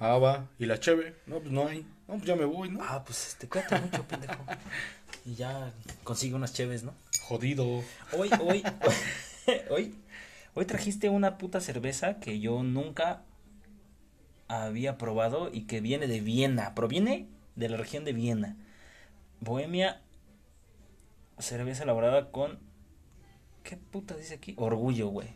[0.00, 0.48] Ah, va.
[0.58, 1.14] ¿Y la cheve?
[1.26, 1.82] No, pues no hay.
[2.08, 2.80] No, pues ya me voy, ¿no?
[2.82, 4.44] Ah, pues este, cuídate mucho, pendejo.
[5.24, 5.72] Y ya
[6.04, 6.94] consigue unas cheves, ¿no?
[7.22, 7.64] Jodido.
[8.12, 8.62] Hoy, hoy,
[9.70, 9.94] hoy,
[10.54, 13.22] hoy trajiste una puta cerveza que yo nunca
[14.48, 16.74] había probado y que viene de Viena.
[16.74, 18.56] Proviene de la región de Viena.
[19.40, 20.02] Bohemia,
[21.38, 22.58] cerveza elaborada con...
[23.62, 24.54] ¿Qué puta dice aquí?
[24.56, 25.28] Orgullo, güey.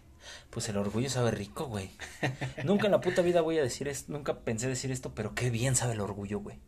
[0.51, 1.91] Pues el orgullo sabe rico, güey.
[2.65, 5.51] Nunca en la puta vida voy a decir esto, nunca pensé decir esto, pero qué
[5.51, 6.59] bien sabe el orgullo, güey.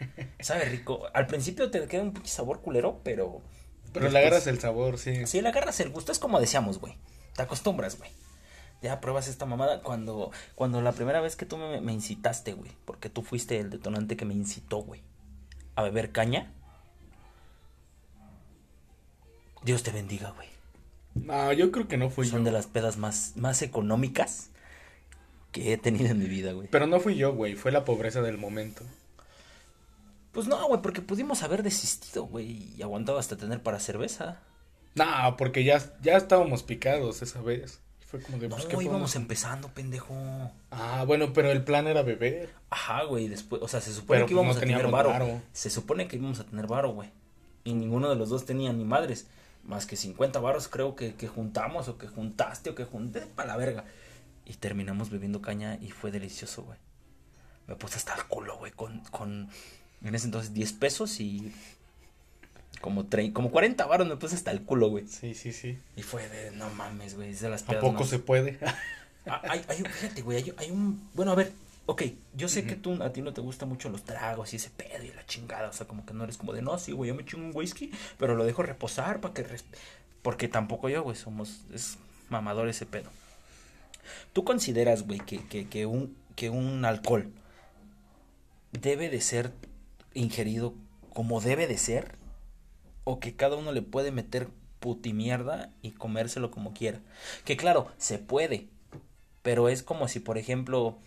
[0.40, 1.02] Sabe rico.
[1.14, 3.40] Al principio te queda un pinche sabor culero, pero...
[3.92, 5.26] Pero le después- agarras el sabor, sí.
[5.26, 6.96] Sí, le agarras el gusto, es como decíamos, güey.
[7.34, 8.10] Te acostumbras, güey.
[8.82, 12.70] ya pruebas esta mamada cuando, cuando la primera vez que tú me, me incitaste, güey,
[12.84, 15.02] porque tú fuiste el detonante que me incitó, güey,
[15.74, 16.52] a beber caña.
[19.62, 20.48] Dios te bendiga, güey.
[21.14, 22.44] No, yo creo que no fui Son yo.
[22.46, 24.50] de las pedas más, más económicas
[25.52, 26.68] que he tenido en mi vida, güey.
[26.68, 27.56] Pero no fui yo, güey.
[27.56, 28.84] Fue la pobreza del momento.
[30.32, 34.40] Pues no, güey, porque pudimos haber desistido, güey, y aguantado hasta tener para cerveza.
[34.94, 37.80] No, porque ya, ya estábamos picados esa vez.
[38.06, 40.14] Fue como de, No, pues, ¿qué íbamos podemos- empezando, pendejo.
[40.70, 42.52] Ah, bueno, pero el plan era beber.
[42.68, 45.42] Ajá, güey, después, o sea, se supone Pero, que pues, íbamos no a tener varo.
[45.52, 47.10] Se supone que íbamos a tener varo, güey.
[47.62, 49.28] Y ninguno de los dos tenía ni madres.
[49.62, 53.48] Más que 50 varos creo que, que juntamos o que juntaste o que junté para
[53.48, 53.84] la verga.
[54.44, 56.78] Y terminamos bebiendo caña y fue delicioso, güey.
[57.68, 59.48] Me puse hasta el culo, güey, con, con
[60.04, 61.52] en ese entonces 10 pesos y
[62.80, 65.06] como, tre- como 40 varos me puse hasta el culo, güey.
[65.06, 65.78] Sí, sí, sí.
[65.96, 68.58] Y fue de, no mames, güey, es de las ¿A pedas poco más- se puede?
[69.26, 71.06] Ah, Hay, hay, un- fíjate, güey, hay, hay un...
[71.12, 71.52] Bueno, a ver,
[71.84, 74.70] ok, yo sé que tú, a ti no te gustan mucho los tragos y ese
[74.70, 77.08] pedo y la chingada, o sea, como que no eres como de, no, sí, güey,
[77.08, 79.42] yo me chingo un whisky, pero lo dejo reposar para que...
[79.42, 79.64] res-".
[80.22, 81.60] Porque tampoco yo, güey, somos...
[81.72, 81.98] Es
[82.30, 83.10] mamador ese pedo.
[84.32, 87.30] ¿Tú consideras, güey, que, que, que, un, que un alcohol
[88.72, 89.52] debe de ser
[90.14, 90.74] ingerido
[91.12, 92.14] como debe de ser?
[93.04, 94.48] ¿O que cada uno le puede meter
[94.78, 97.00] putimierda y comérselo como quiera?
[97.44, 98.68] Que claro, se puede,
[99.42, 100.98] pero es como si, por ejemplo,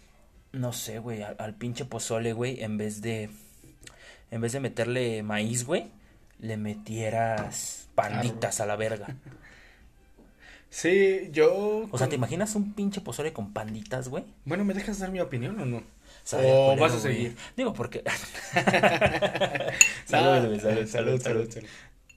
[0.52, 3.30] no sé, güey, al, al pinche pozole, güey, en vez de.
[4.32, 5.92] En vez de meterle maíz, güey,
[6.40, 9.16] le metieras panditas a la verga.
[10.74, 11.88] Sí, yo...
[11.92, 14.24] O sea, ¿te imaginas un pinche pozole con panditas, güey?
[14.44, 15.84] Bueno, ¿me dejas dar mi opinión o no?
[16.32, 17.02] O culero, vas a güey.
[17.16, 17.38] seguir.
[17.58, 18.04] Digo, porque.
[20.06, 21.52] Salud, güey, salud, salud, salud, salud.
[21.52, 21.68] salud.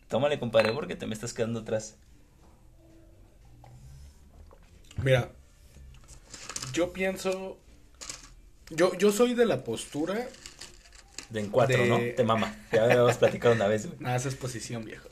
[0.09, 1.97] Tómale, compadre, porque te me estás quedando atrás.
[5.03, 5.31] Mira,
[6.73, 7.59] yo pienso...
[8.71, 10.29] Yo, yo soy de la postura...
[11.31, 11.99] De en cuatro, De- ¿no?
[12.15, 12.55] Te mama.
[12.73, 13.99] Ya habíamos platicado una vez, güey.
[14.01, 15.09] Nada, esa es posición, viejo.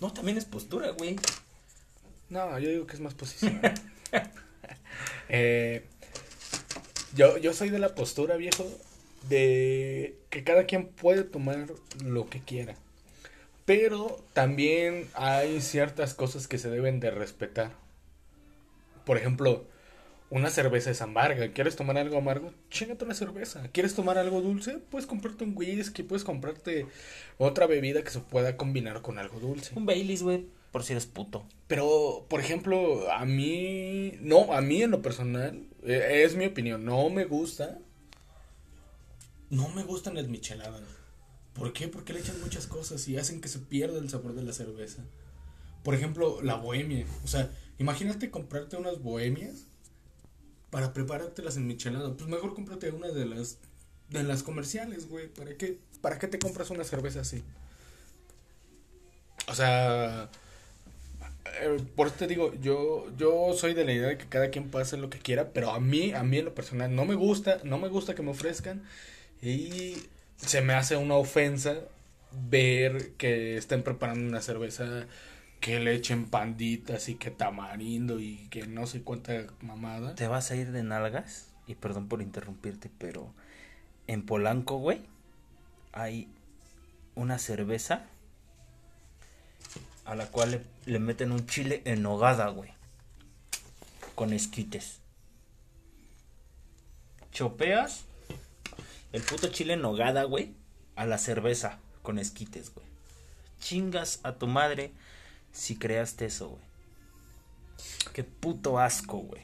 [0.00, 1.16] No, también es postura, güey.
[2.28, 3.60] No, yo digo que es más posición.
[5.32, 5.86] Eh,
[7.14, 8.66] yo, yo soy de la postura, viejo,
[9.28, 11.66] de que cada quien puede tomar
[12.04, 12.76] lo que quiera.
[13.64, 17.72] Pero también hay ciertas cosas que se deben de respetar.
[19.04, 19.64] Por ejemplo,
[20.30, 21.52] una cerveza es amarga.
[21.52, 22.52] ¿Quieres tomar algo amargo?
[22.70, 23.68] Chingate una cerveza.
[23.72, 24.78] ¿Quieres tomar algo dulce?
[24.90, 26.86] Puedes comprarte un whisky, puedes comprarte
[27.38, 29.72] otra bebida que se pueda combinar con algo dulce.
[29.74, 31.46] Un Baileys, güey, por si eres puto.
[31.66, 36.84] Pero, por ejemplo, a mí, no, a mí en lo personal, eh, es mi opinión,
[36.84, 37.78] no me gusta.
[39.50, 40.82] No me gustan las micheladas.
[41.54, 41.88] ¿Por qué?
[41.88, 45.02] Porque le echan muchas cosas y hacen que se pierda el sabor de la cerveza.
[45.82, 47.04] Por ejemplo, la bohemia.
[47.24, 49.66] O sea, imagínate comprarte unas bohemias
[50.70, 52.14] para preparártelas en michelada.
[52.16, 53.58] Pues mejor cómprate una de las
[54.10, 55.28] de las comerciales, güey.
[55.28, 55.78] ¿Para qué?
[56.00, 57.42] ¿Para qué te compras una cerveza así?
[59.48, 60.30] O sea,
[61.60, 64.70] eh, por eso te digo, yo, yo soy de la idea de que cada quien
[64.70, 67.14] puede hacer lo que quiera, pero a mí, a mí en lo personal, no me
[67.14, 68.82] gusta, no me gusta que me ofrezcan
[69.42, 69.96] y
[70.36, 71.76] se me hace una ofensa
[72.48, 75.06] ver que estén preparando una cerveza
[75.60, 80.14] que le echen panditas y que tamarindo y que no sé cuánta mamada.
[80.14, 81.48] Te vas a ir de nalgas.
[81.66, 83.32] Y perdón por interrumpirte, pero
[84.06, 85.02] en Polanco, güey,
[85.92, 86.28] hay
[87.14, 88.06] una cerveza
[90.10, 92.72] a la cual le, meten un chile en nogada, güey.
[94.16, 94.98] Con esquites.
[97.30, 98.02] Chopeas
[99.12, 100.52] el puto chile en nogada, güey,
[100.96, 102.84] a la cerveza con esquites, güey.
[103.60, 104.90] Chingas a tu madre
[105.52, 106.62] si creaste eso, güey.
[108.12, 109.42] Qué puto asco, güey.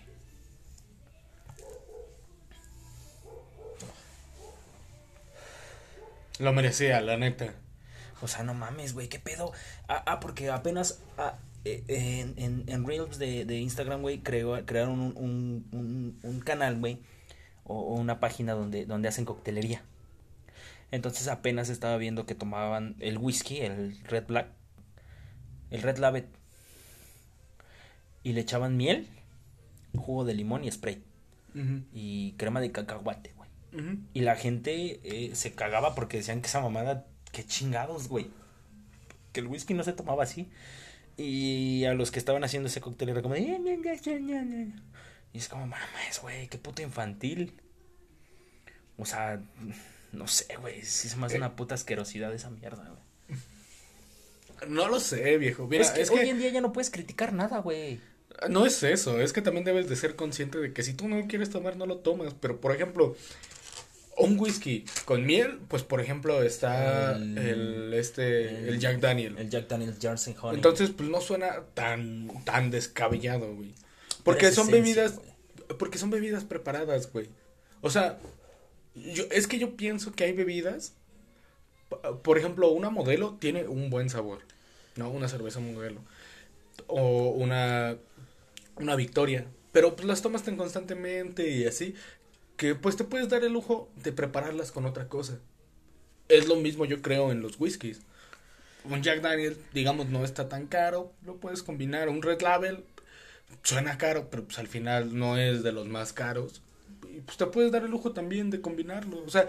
[6.41, 7.55] Lo merecía, la neta.
[8.23, 9.53] O sea, no mames, güey, qué pedo.
[9.89, 15.01] Ah, ah, porque apenas ah, eh, en, en, en Reels de, de Instagram, güey, crearon
[15.01, 17.01] un, un, un, un canal, güey,
[17.65, 19.83] o, o una página donde, donde hacen coctelería.
[20.93, 24.49] Entonces apenas estaba viendo que tomaban el whisky, el Red Black,
[25.71, 26.27] el Red Label,
[28.23, 29.09] y le echaban miel,
[29.97, 31.03] jugo de limón y spray,
[31.93, 33.51] y crema de cacahuate, güey.
[34.15, 37.07] Y la gente eh, se cagaba porque decían que esa mamada,
[37.37, 38.31] qué chingados, güey.
[39.33, 40.49] Que el whisky no se tomaba así.
[41.19, 43.41] Y a los que estaban haciendo ese cóctel era como de...
[43.41, 44.83] "Eh, ña, ña, ña, ña, ña".
[45.35, 47.53] Y es como, mames, güey, qué puto infantil.
[48.97, 49.41] O sea,
[50.13, 50.83] no sé, güey.
[50.83, 53.41] Sí se me hace una puta asquerosidad esa mierda, güey.
[54.71, 55.67] No lo sé, viejo.
[55.67, 58.01] Mira, es que es hoy que en día ya no puedes criticar nada, güey.
[58.49, 61.27] No es eso, es que también debes de ser consciente de que si tú no
[61.29, 62.35] quieres tomar, no lo tomas.
[62.41, 63.15] Pero, por ejemplo,
[64.17, 69.37] un whisky con miel, pues, por ejemplo, está el, El- este, el, Jack Daniel.
[69.39, 70.57] El Jack Daniels Jameson Honey.
[70.57, 73.75] Entonces, pues, no suena tan, tan descabellado, güey.
[74.25, 75.79] Porque son esencia, bebidas, güey.
[75.79, 77.29] porque son bebidas preparadas, güey.
[77.83, 78.19] O sea,
[78.95, 80.95] yo, es que yo pienso que hay bebidas,
[82.23, 84.41] por ejemplo, una modelo tiene un buen sabor,
[84.97, 85.11] ¿no?
[85.11, 86.01] Una cerveza modelo.
[86.89, 87.97] O una,
[88.77, 89.47] una victoria.
[89.73, 91.95] Pero pues las tomas tan constantemente y así,
[92.57, 95.39] que pues te puedes dar el lujo de prepararlas con otra cosa.
[96.29, 98.01] Es lo mismo yo creo en los whiskies.
[98.85, 102.09] Un Jack Daniel, digamos, no está tan caro, lo puedes combinar.
[102.09, 102.85] Un Red Label
[103.63, 106.63] suena caro, pero pues al final no es de los más caros.
[107.13, 109.23] Y pues te puedes dar el lujo también de combinarlo.
[109.25, 109.49] O sea,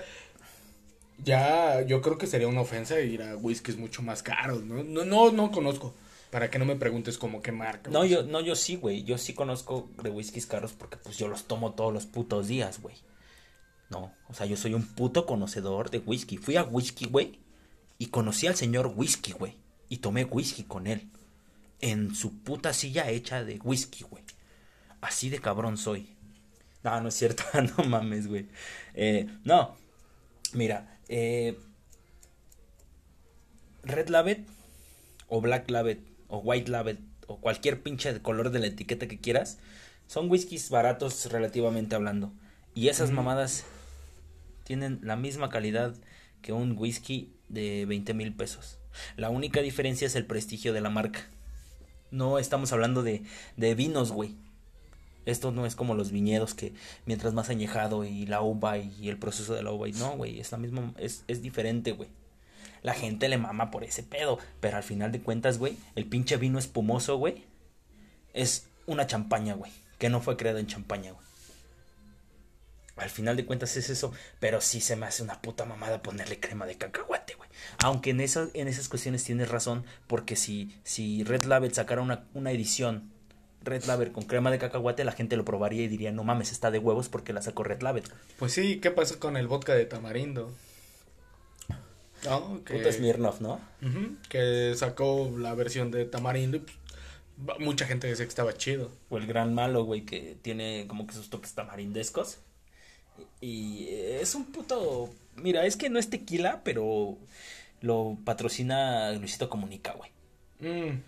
[1.23, 4.83] ya yo creo que sería una ofensa ir a whiskies mucho más caros, ¿no?
[4.83, 5.93] No, no, no conozco.
[6.31, 7.89] Para que no me preguntes como qué marca.
[7.89, 9.03] No, yo, no, yo sí, güey.
[9.03, 12.81] Yo sí conozco de whiskies caros porque pues yo los tomo todos los putos días,
[12.81, 12.95] güey.
[13.89, 16.37] No, o sea, yo soy un puto conocedor de whisky.
[16.37, 17.39] Fui a whisky, güey,
[17.97, 19.55] y conocí al señor whisky, güey.
[19.89, 21.09] Y tomé whisky con él.
[21.79, 24.23] En su puta silla hecha de whisky, güey.
[24.99, 26.17] Así de cabrón soy.
[26.83, 27.43] No, no es cierto,
[27.77, 28.49] no mames, güey.
[28.93, 29.77] Eh, no,
[30.53, 31.57] mira, eh,
[33.83, 34.45] Red Label
[35.27, 39.19] o Black Label o White Label o cualquier pinche de color de la etiqueta que
[39.19, 39.59] quieras,
[40.07, 42.31] son whiskies baratos relativamente hablando.
[42.73, 43.65] Y esas mamadas
[44.63, 45.93] tienen la misma calidad
[46.41, 48.77] que un whisky de 20 mil pesos.
[49.15, 51.27] La única diferencia es el prestigio de la marca.
[52.11, 53.23] No estamos hablando de,
[53.57, 54.35] de vinos, güey.
[55.25, 56.73] Esto no es como los viñedos que
[57.05, 59.89] mientras más añejado y la uva y el proceso de la uva.
[59.89, 62.09] Y no, güey, es la misma, es, es diferente, güey.
[62.81, 64.39] La gente le mama por ese pedo.
[64.59, 67.45] Pero al final de cuentas, güey, el pinche vino espumoso, güey,
[68.33, 69.71] es una champaña, güey.
[69.97, 71.25] Que no fue creada en champaña, güey.
[72.97, 74.11] Al final de cuentas es eso.
[74.39, 77.49] Pero sí se me hace una puta mamada ponerle crema de cacahuate, güey.
[77.83, 79.85] Aunque en, eso, en esas cuestiones tienes razón.
[80.07, 83.11] Porque si, si Red Label sacara una, una edición
[83.67, 86.71] Red Label con crema de cacahuate, la gente lo probaría y diría, no mames, está
[86.71, 88.03] de huevos porque la sacó Red Label.
[88.39, 90.53] Pues sí, ¿qué pasó con el vodka de tamarindo?
[92.21, 93.59] Que, Puto Smirnoff, ¿no?
[94.29, 96.61] Que sacó la versión de tamarindo y
[97.45, 98.91] pues, mucha gente decía que estaba chido.
[99.09, 102.39] O el gran malo, güey, que tiene como que sus toques tamarindescos.
[103.41, 105.09] Y es un puto...
[105.35, 107.17] Mira, es que no es tequila, pero
[107.81, 110.11] lo patrocina Luisito Comunica, güey.
[110.59, 111.01] Mm,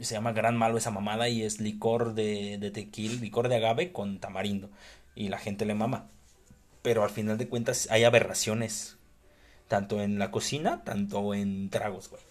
[0.00, 3.92] Se llama Gran Malo esa mamada y es licor de, de tequila, licor de agave
[3.92, 4.70] con tamarindo.
[5.16, 6.08] Y la gente le mama.
[6.82, 8.96] Pero al final de cuentas hay aberraciones.
[9.68, 12.22] Tanto en la cocina, tanto en tragos, güey.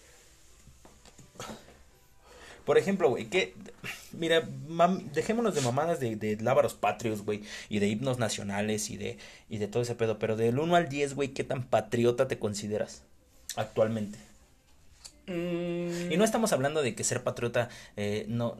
[2.64, 3.54] Por ejemplo, güey, que...
[4.12, 7.42] Mira, mam- dejémonos de mamadas de, de lábaros patrios, güey.
[7.68, 9.18] Y de himnos nacionales y de,
[9.48, 10.18] y de todo ese pedo.
[10.18, 13.02] Pero del 1 al 10, güey, ¿qué tan patriota te consideras
[13.54, 14.18] actualmente?
[15.28, 18.56] mm, Y no estamos hablando de que ser patriota eh, no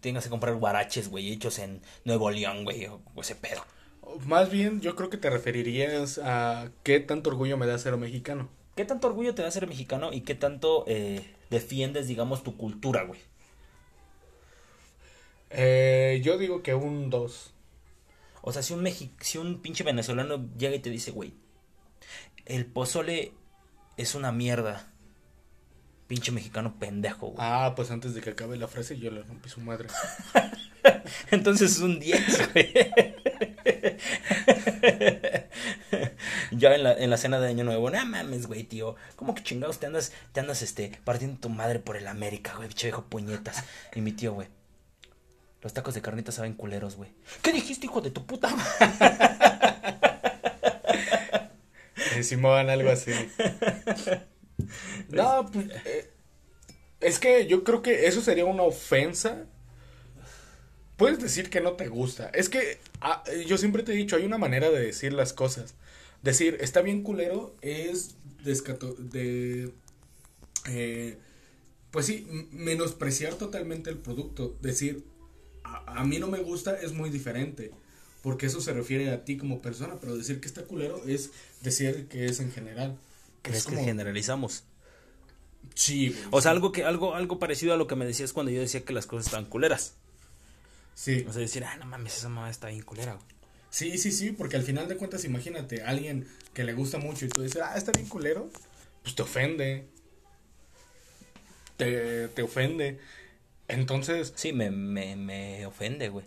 [0.00, 3.62] tengas que comprar guaraches, güey, hechos en Nuevo León, güey, o, o ese pedo.
[4.26, 8.48] Más bien, yo creo que te referirías a qué tanto orgullo me da ser mexicano.
[8.76, 13.04] ¿Qué tanto orgullo te da ser mexicano y qué tanto eh, defiendes, digamos, tu cultura,
[13.04, 13.20] güey?
[15.50, 17.54] Eh, yo digo que un 2.
[18.42, 21.34] O sea, si un, mexi si un pinche venezolano llega y te dice, güey,
[22.46, 23.32] el pozole
[23.96, 24.86] es una mierda.
[26.06, 27.38] Pinche mexicano pendejo, güey.
[27.38, 29.88] Ah, pues antes de que acabe la frase yo le rompí su madre.
[31.30, 32.72] Entonces es un 10, güey.
[36.52, 38.96] ya en la, en la cena de Año Nuevo, no mames, güey, tío.
[39.16, 42.68] ¿Cómo que chingados te andas, te andas, este, partiendo tu madre por el América, güey,
[42.68, 43.64] pinche viejo puñetas?
[43.94, 44.48] Y mi tío, güey.
[45.62, 47.10] Los tacos de carnita saben culeros, güey.
[47.42, 48.50] ¿Qué dijiste, hijo de tu puta
[52.22, 53.12] Simón, algo así.
[55.08, 55.66] No, pues.
[55.86, 56.10] eh,
[57.00, 59.46] es que yo creo que eso sería una ofensa.
[61.00, 62.30] Puedes decir que no te gusta.
[62.34, 65.74] Es que ah, yo siempre te he dicho, hay una manera de decir las cosas.
[66.22, 69.72] Decir, está bien culero, es descato de.
[70.68, 71.16] eh,
[71.90, 74.56] pues sí, menospreciar totalmente el producto.
[74.60, 75.04] Decir,
[75.64, 77.72] a, a mí no me gusta es muy diferente.
[78.22, 79.96] Porque eso se refiere a ti como persona.
[80.00, 81.30] Pero decir que está culero es
[81.62, 82.96] decir que es en general.
[83.42, 84.64] ¿Crees Es que generalizamos?
[85.74, 88.52] Sí, güey, O sea, algo que, algo, algo parecido a lo que me decías cuando
[88.52, 89.94] yo decía que las cosas estaban culeras.
[90.94, 91.24] Sí.
[91.28, 93.26] O sea, decir, ah, no mames, esa mamá está bien culera, güey.
[93.70, 97.28] Sí, sí, sí, porque al final de cuentas, imagínate, alguien que le gusta mucho y
[97.28, 98.50] tú dices, ah, está bien culero,
[99.02, 99.86] pues te ofende.
[101.76, 102.98] Te, te ofende.
[103.68, 106.26] Entonces, Sí, me, me, me ofende, güey.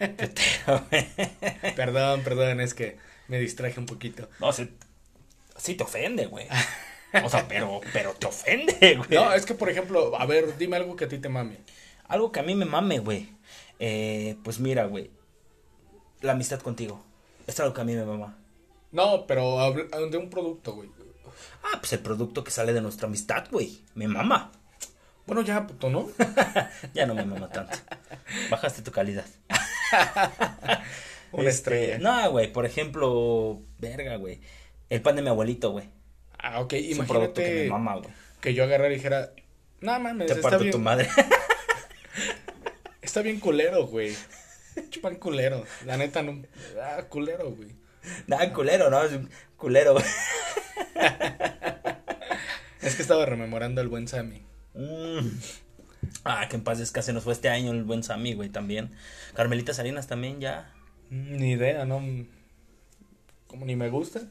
[1.76, 4.28] perdón, perdón, es que me distraje un poquito.
[4.40, 4.70] No, sí,
[5.56, 6.48] sí te ofende, güey.
[7.22, 9.08] O sea, pero, pero te ofende, güey.
[9.10, 11.58] No, es que, por ejemplo, a ver, dime algo que a ti te mame.
[12.08, 13.28] Algo que a mí me mame, güey.
[13.78, 15.10] Eh, pues mira, güey.
[16.20, 17.02] La amistad contigo.
[17.46, 18.36] Es algo que a mí me mama.
[18.92, 19.72] No, pero
[20.10, 20.88] de un producto, güey.
[21.64, 23.82] Ah, pues el producto que sale de nuestra amistad, güey.
[23.94, 24.52] Me mama.
[25.26, 26.08] Bueno, ya, puto, ¿no?
[26.94, 27.76] Ya no me mama tanto.
[28.50, 29.24] Bajaste tu calidad.
[31.32, 31.98] Una Este, estrella.
[31.98, 32.52] No, güey.
[32.52, 34.40] Por ejemplo, verga, güey.
[34.90, 35.88] El pan de mi abuelito, güey.
[36.38, 38.10] Ah, ok, Es un producto que me imagínate mama, güey.
[38.40, 39.32] que yo agarrara y dijera,
[39.80, 41.08] no mames, Te está parto bien, tu madre.
[43.14, 44.12] está bien culero, güey.
[44.90, 45.64] Chupan culero.
[45.86, 46.42] La neta, no.
[46.82, 47.68] Ah, culero, güey.
[48.26, 48.98] Nada, culero, ¿no?
[49.56, 50.04] Culero, güey.
[52.82, 54.42] Es que estaba rememorando al buen Sammy.
[54.74, 55.28] Mm.
[56.24, 58.90] Ah, que en paz descanse nos fue este año el buen Sammy, güey, también.
[59.34, 60.74] Carmelita Salinas también ya.
[61.08, 62.02] Ni idea, ¿no?
[63.46, 64.22] Como ni me gusta.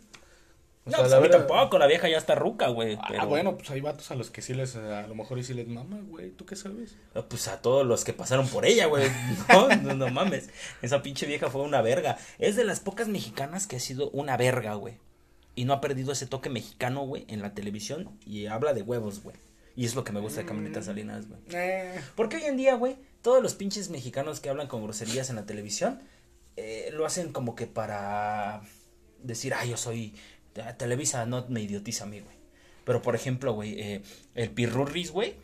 [0.86, 2.96] O No, sea, pues la a mí verdad- tampoco, la vieja ya está ruca, güey.
[3.00, 5.44] Ah, pero- bueno, pues hay vatos a los que sí les, a lo mejor y
[5.44, 6.32] sí les mama, güey.
[6.32, 6.96] ¿Tú qué sabes?
[7.30, 9.10] Pues a todos los que pasaron por ella, güey.
[9.50, 10.50] No, no, no mames.
[10.82, 12.18] Esa pinche vieja fue una verga.
[12.38, 14.98] Es de las pocas mexicanas que ha sido una verga, güey.
[15.56, 18.18] Y no ha perdido ese toque mexicano, güey, en la televisión.
[18.26, 19.38] Y habla de huevos, güey.
[19.76, 21.40] Y es lo que me gusta de Carmelita Salinas, güey.
[21.54, 25.36] Eh, Porque hoy en día, güey, todos los pinches mexicanos que hablan con groserías en
[25.38, 26.02] la televisión
[26.58, 28.62] eh, lo hacen como que para
[29.24, 30.14] decir, ah, yo soy
[30.54, 32.36] Televisa, no me idiotiza a mí, güey.
[32.86, 34.02] Pero por ejemplo, güey, eh,
[34.36, 35.36] el Pirurris, güey.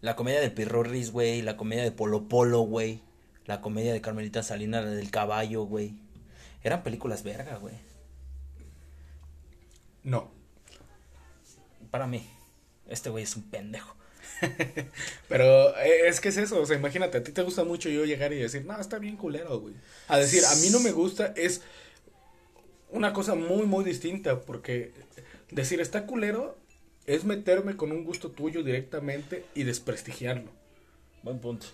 [0.00, 1.42] La comedia del Pirurris, güey.
[1.42, 3.00] La comedia de Polo Polo, güey.
[3.46, 5.94] La comedia de Carmelita Salinas, la del caballo, güey.
[6.62, 7.74] Eran películas verga, güey.
[10.02, 10.34] no.
[11.90, 12.28] Para mí,
[12.88, 13.94] este güey es un pendejo.
[15.28, 18.04] Pero eh, es que es eso, o sea, imagínate, a ti te gusta mucho yo
[18.04, 19.74] llegar y decir, no, está bien culero, güey.
[20.08, 21.62] A decir, a mí no me gusta es
[22.96, 24.92] una cosa muy, muy distinta, porque
[25.50, 26.56] decir está culero
[27.06, 30.50] es meterme con un gusto tuyo directamente y desprestigiarlo.
[31.22, 31.66] Buen punto.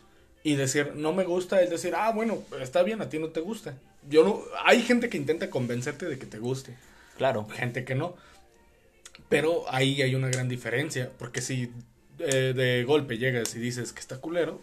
[0.44, 3.40] Y decir, no me gusta, es decir, ah, bueno, está bien, a ti no te
[3.40, 3.78] gusta.
[4.08, 6.76] Yo no, hay gente que intenta convencerte de que te guste,
[7.16, 7.46] Claro.
[7.48, 8.16] gente que no.
[9.28, 11.70] Pero ahí hay una gran diferencia, porque si
[12.18, 14.60] eh, de golpe llegas y dices que está culero,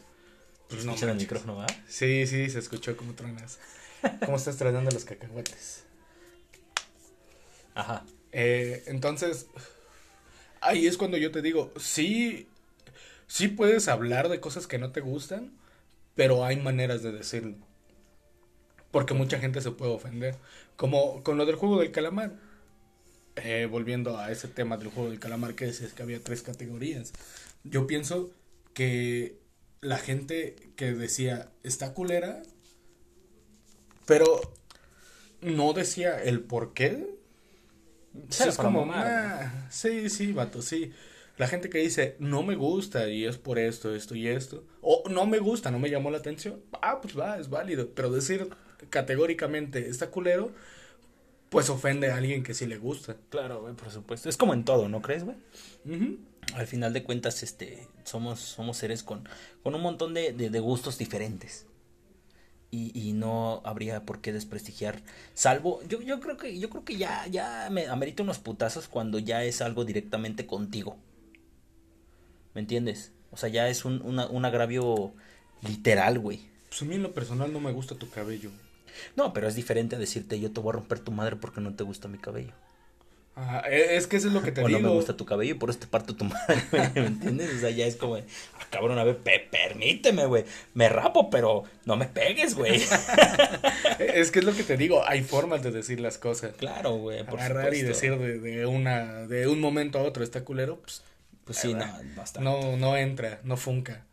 [0.70, 0.94] pues no.
[0.96, 1.68] El micrófono, ¿va?
[1.88, 3.60] Sí, sí, se escuchó como tronas.
[4.26, 5.84] ¿Cómo estás tratando los cacahuates?
[7.80, 8.06] Ajá.
[8.34, 9.48] Eh, entonces,
[10.62, 12.48] ahí es cuando yo te digo, sí,
[13.28, 15.54] sí puedes hablar de cosas que no te gustan,
[16.16, 17.56] pero hay maneras de decirlo.
[18.92, 20.36] Porque mucha gente se puede ofender.
[20.76, 22.34] Como con lo del juego del calamar.
[23.38, 27.14] Eh, volviendo a ese tema del juego del calamar que decías que había tres categorías.
[27.64, 28.32] Yo pienso
[28.74, 29.38] que
[29.80, 32.42] la gente que decía está culera,
[34.06, 34.42] pero
[35.42, 37.19] no decía el por qué.
[38.30, 40.92] Sí, es como, mamar, "Ah, sí, sí, vato, sí.
[41.38, 44.66] La gente que dice, no me gusta y es por esto, esto y esto.
[44.82, 46.62] O no me gusta, no me llamó la atención.
[46.82, 47.90] Ah, pues va, es válido.
[47.96, 48.50] Pero decir
[48.90, 50.52] categóricamente, está culero,
[51.50, 53.16] pues ofende a alguien que sí le gusta.
[53.30, 54.28] Claro, güey, por supuesto.
[54.28, 55.38] Es como en todo, ¿no crees, güey?
[56.56, 59.28] Al final de cuentas, este, somos, somos seres con,
[59.64, 61.66] con un montón de, de, de gustos diferentes.
[62.72, 65.02] Y, y no habría por qué desprestigiar.
[65.34, 69.18] Salvo, yo, yo creo que, yo creo que ya, ya me amerita unos putazos cuando
[69.20, 70.98] ya es algo directamente contigo.
[72.54, 73.12] ¿Me entiendes?
[73.32, 75.14] O sea, ya es un, una- un agravio
[75.62, 76.42] literal, güey.
[76.70, 78.52] Pues a mí en lo personal no me gusta tu cabello.
[79.16, 81.74] No, pero es diferente a decirte yo te voy a romper tu madre porque no
[81.76, 82.54] te gusta mi cabello.
[83.70, 84.80] E- es que eso es lo que te o digo.
[84.80, 87.54] no me gusta tu cabello y por eso te parto tu madre, güey, ¿me entiendes?
[87.56, 88.22] O sea, ya es como, ah,
[88.70, 90.46] cabrón, a ver, pe- permíteme, güey.
[90.74, 92.82] Me rapo, pero no me pegues, güey.
[94.00, 96.54] Es que es lo que te digo, hay formas de decir las cosas.
[96.58, 100.44] claro, güey, por Agarrar y decir de, de una de un momento a otro está
[100.46, 101.04] culero, pues
[101.46, 101.86] Pues sí, no,
[102.16, 102.40] basta.
[102.42, 104.06] no no entra, no funca.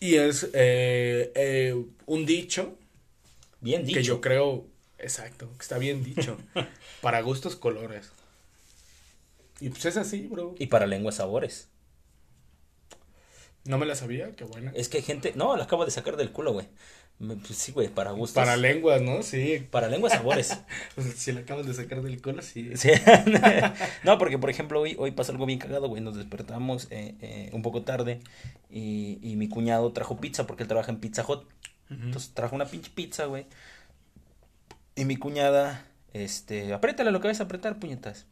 [0.00, 1.74] Y es eh, eh,
[2.06, 2.74] un dicho,
[3.60, 3.98] Bien dicho.
[3.98, 4.66] que yo creo,
[4.98, 6.38] exacto, que está bien dicho.
[7.02, 8.10] para gustos colores.
[9.60, 10.54] Y pues es así, bro.
[10.58, 11.68] Y para lenguas sabores.
[13.64, 14.72] No me la sabía, qué buena.
[14.74, 16.66] Es que hay gente, no, la acabo de sacar del culo, güey.
[17.18, 18.42] Pues sí, güey, para gustos.
[18.42, 19.22] Para lenguas, ¿no?
[19.22, 19.66] Sí.
[19.70, 20.58] Para lenguas sabores.
[20.94, 22.70] Pues, si la acabas de sacar del culo, sí.
[22.76, 22.88] Sí.
[24.04, 26.00] no, porque por ejemplo hoy, hoy pasó algo bien cagado, güey.
[26.00, 28.20] Nos despertamos eh, eh, un poco tarde
[28.70, 31.44] y, y mi cuñado trajo pizza porque él trabaja en Pizza Hut.
[31.90, 33.46] Entonces trajo una pinche pizza, güey.
[34.94, 38.26] Y mi cuñada, este, apriétale lo que vas a apretar, puñetas.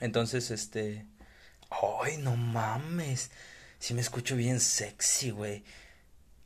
[0.00, 1.06] Entonces, este,
[1.70, 3.30] ay, no mames.
[3.78, 5.64] Sí me escucho bien sexy, güey.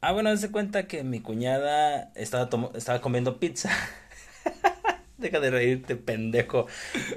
[0.00, 3.70] Ah, bueno, se cuenta que mi cuñada estaba, estaba comiendo pizza.
[5.16, 6.66] Deja de reírte, pendejo.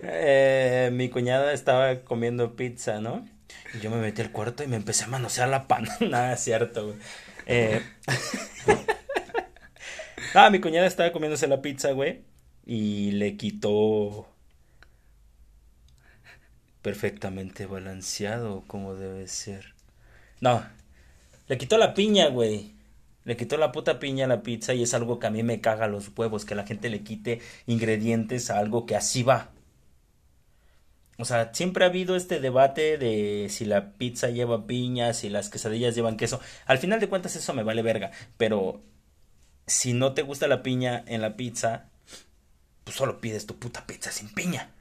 [0.04, 3.28] Eh, mi cuñada estaba comiendo pizza, ¿no?
[3.74, 5.86] Y yo me metí al cuarto y me empecé a manosear la pan.
[6.00, 6.98] Nada, cierto, güey.
[7.46, 7.82] Eh...
[10.34, 12.24] ah, mi cuñada estaba comiéndose la pizza, güey.
[12.66, 14.28] Y le quitó
[16.88, 19.74] perfectamente balanceado como debe ser.
[20.40, 20.64] No,
[21.50, 22.76] le quitó la piña, güey.
[23.26, 25.60] Le quitó la puta piña a la pizza y es algo que a mí me
[25.60, 29.50] caga los huevos, que la gente le quite ingredientes a algo que así va.
[31.18, 35.50] O sea, siempre ha habido este debate de si la pizza lleva piña, si las
[35.50, 36.40] quesadillas llevan queso.
[36.68, 38.82] Al final de cuentas eso me vale verga, pero
[39.66, 41.90] si no te gusta la piña en la pizza,
[42.86, 44.72] pues solo pides tu puta pizza sin piña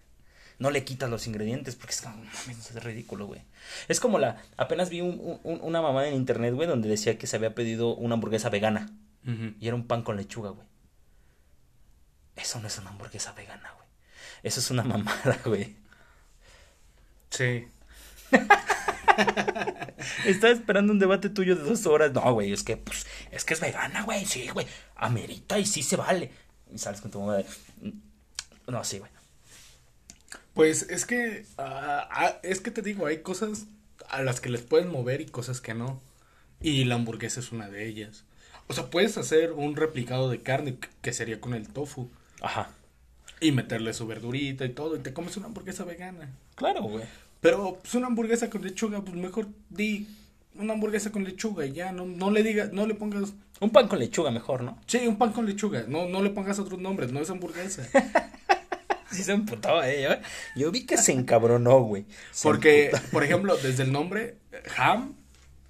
[0.58, 3.42] no le quitas los ingredientes porque es como, es ridículo, güey.
[3.88, 7.36] Es como la, apenas vi un, una mamá en internet, güey, donde decía que se
[7.36, 8.90] había pedido una hamburguesa vegana
[9.58, 10.66] y era un pan con lechuga, güey.
[12.36, 13.88] Eso no es una hamburguesa vegana, güey.
[14.42, 15.74] Eso es una mamada, güey.
[17.30, 17.66] Sí.
[20.26, 22.12] Estaba esperando un debate tuyo de dos horas.
[22.12, 24.24] No, güey, es que, pues, es que es vegana, güey.
[24.26, 24.66] Sí, güey.
[24.94, 26.30] Amerita y sí se vale.
[26.72, 27.46] Y sales con tu mamá de...
[28.68, 29.10] No, sí, güey.
[30.56, 33.66] Pues es que, ah, ah, es que te digo, hay cosas
[34.08, 36.00] a las que les puedes mover y cosas que no.
[36.62, 38.24] Y la hamburguesa es una de ellas.
[38.66, 42.08] O sea, puedes hacer un replicado de carne que sería con el tofu.
[42.40, 42.70] Ajá.
[43.38, 46.30] Y meterle su verdurita y todo y te comes una hamburguesa vegana.
[46.54, 47.04] Claro, güey.
[47.42, 50.08] Pero pues una hamburguesa con lechuga, pues mejor di
[50.54, 53.34] una hamburguesa con lechuga y ya, no, no le digas, no le pongas...
[53.60, 54.78] Un pan con lechuga mejor, ¿no?
[54.86, 57.86] Sí, un pan con lechuga, no, no le pongas otros nombres, no es hamburguesa.
[59.16, 60.20] sí se emputaba ella.
[60.54, 62.04] Yo vi que se encabronó, güey.
[62.42, 64.36] Porque, por ejemplo, desde el nombre,
[64.76, 65.14] ham,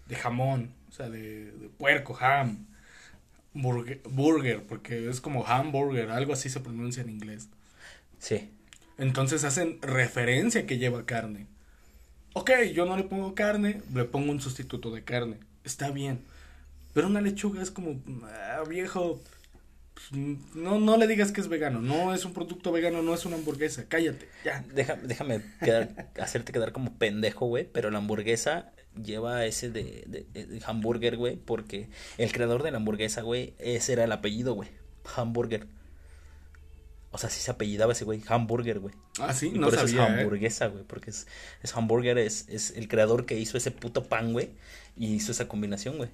[0.08, 2.66] de jamón, o sea, de, puerco, ham.
[3.54, 7.48] Burger, burger, porque es como hamburger, algo así se pronuncia en inglés.
[8.18, 8.50] Sí.
[8.98, 11.46] Entonces hacen referencia que lleva carne.
[12.34, 15.38] Ok, yo no le pongo carne, le pongo un sustituto de carne.
[15.64, 16.20] Está bien.
[16.92, 19.22] Pero una lechuga es como, ah, viejo,
[20.54, 23.36] no, no le digas que es vegano, no es un producto vegano, no es una
[23.36, 24.64] hamburguesa, cállate, ya.
[25.02, 25.42] déjame
[26.20, 28.72] hacerte quedar como pendejo, güey, pero la hamburguesa
[29.02, 31.88] lleva ese de, de, hamburger, güey, porque
[32.18, 34.68] el creador de la hamburguesa, güey, ese era el apellido, güey,
[35.16, 35.66] hamburger.
[37.12, 38.94] O sea, si se apellidaba ese güey, hamburger, güey.
[39.18, 40.00] Ah, sí, no por eso es ¿eh?
[40.00, 41.26] hamburguesa, güey, porque es,
[41.62, 44.50] es hamburger, es, es el creador que hizo ese puto pan, güey,
[44.96, 46.10] y hizo esa combinación, güey.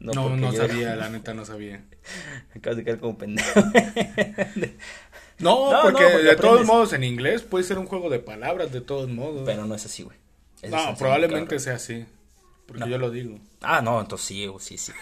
[0.00, 1.84] No, no, sabía, la neta no sabía.
[2.56, 3.60] Acabas de quedar como pendejo.
[5.38, 9.10] no, porque, de todos modos en inglés puede ser un juego de palabras, de todos
[9.10, 9.42] modos.
[9.44, 10.16] Pero no es así, güey.
[10.68, 12.06] No, probablemente sea así.
[12.66, 13.38] Porque yo lo digo.
[13.62, 14.92] Ah, no, entonces sí, sí, sí.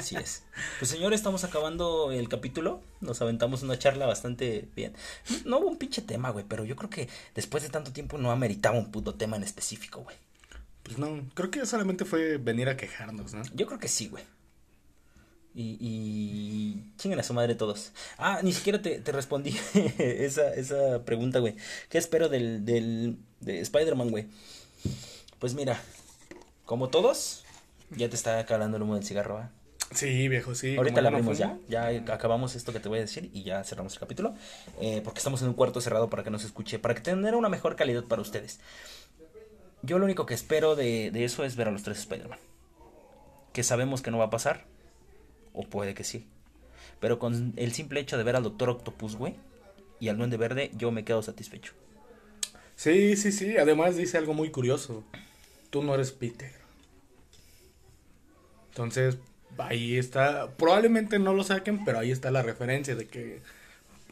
[0.00, 0.44] Sí, es.
[0.78, 2.80] Pues señores, estamos acabando el capítulo.
[3.00, 4.94] Nos aventamos una charla bastante bien.
[5.44, 8.30] No hubo un pinche tema, güey, pero yo creo que después de tanto tiempo no
[8.30, 10.16] ameritaba un puto tema en específico, güey.
[10.82, 13.42] Pues no, creo que solamente fue venir a quejarnos, ¿no?
[13.54, 14.24] Yo creo que sí, güey.
[15.54, 17.92] Y, y chinguen a su madre todos.
[18.16, 19.54] Ah, ni siquiera te, te respondí
[19.98, 21.56] esa, esa pregunta, güey.
[21.88, 24.26] ¿Qué espero del, del de Spider-Man, güey?
[25.38, 25.80] Pues mira,
[26.64, 27.44] como todos,
[27.90, 29.48] ya te está calando el humo del cigarro, ¿eh?
[29.94, 30.76] Sí, viejo, sí.
[30.76, 31.58] Ahorita la abrimos ya.
[31.68, 34.34] Ya acabamos esto que te voy a decir y ya cerramos el capítulo.
[34.80, 37.48] Eh, porque estamos en un cuarto cerrado para que nos escuche, para que tenga una
[37.48, 38.60] mejor calidad para ustedes.
[39.82, 42.38] Yo lo único que espero de, eso es ver a los tres Spider-Man.
[43.52, 44.64] Que sabemos que no va a pasar.
[45.52, 46.26] O puede que sí.
[47.00, 49.34] Pero con el simple hecho de ver al Doctor Octopus, güey,
[49.98, 51.72] y al Duende Verde, yo me quedo satisfecho.
[52.76, 53.56] Sí, sí, sí.
[53.58, 55.04] Además dice algo muy curioso.
[55.70, 56.52] Tú no eres Peter.
[58.70, 59.18] Entonces,
[59.58, 60.50] ahí está.
[60.56, 63.42] Probablemente no lo saquen, pero ahí está la referencia de que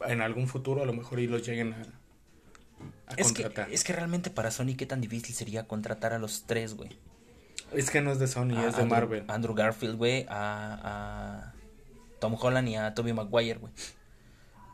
[0.05, 1.83] en algún futuro a lo mejor y los lleguen a,
[3.17, 6.75] es Que, es que realmente para Sony, ¿qué tan difícil sería contratar a los tres,
[6.75, 6.97] güey?
[7.73, 9.23] Es que no es de Sony, es de Marvel.
[9.27, 11.53] Andrew Garfield, güey, a,
[12.19, 13.73] Tom Holland y a Tobey Maguire, güey.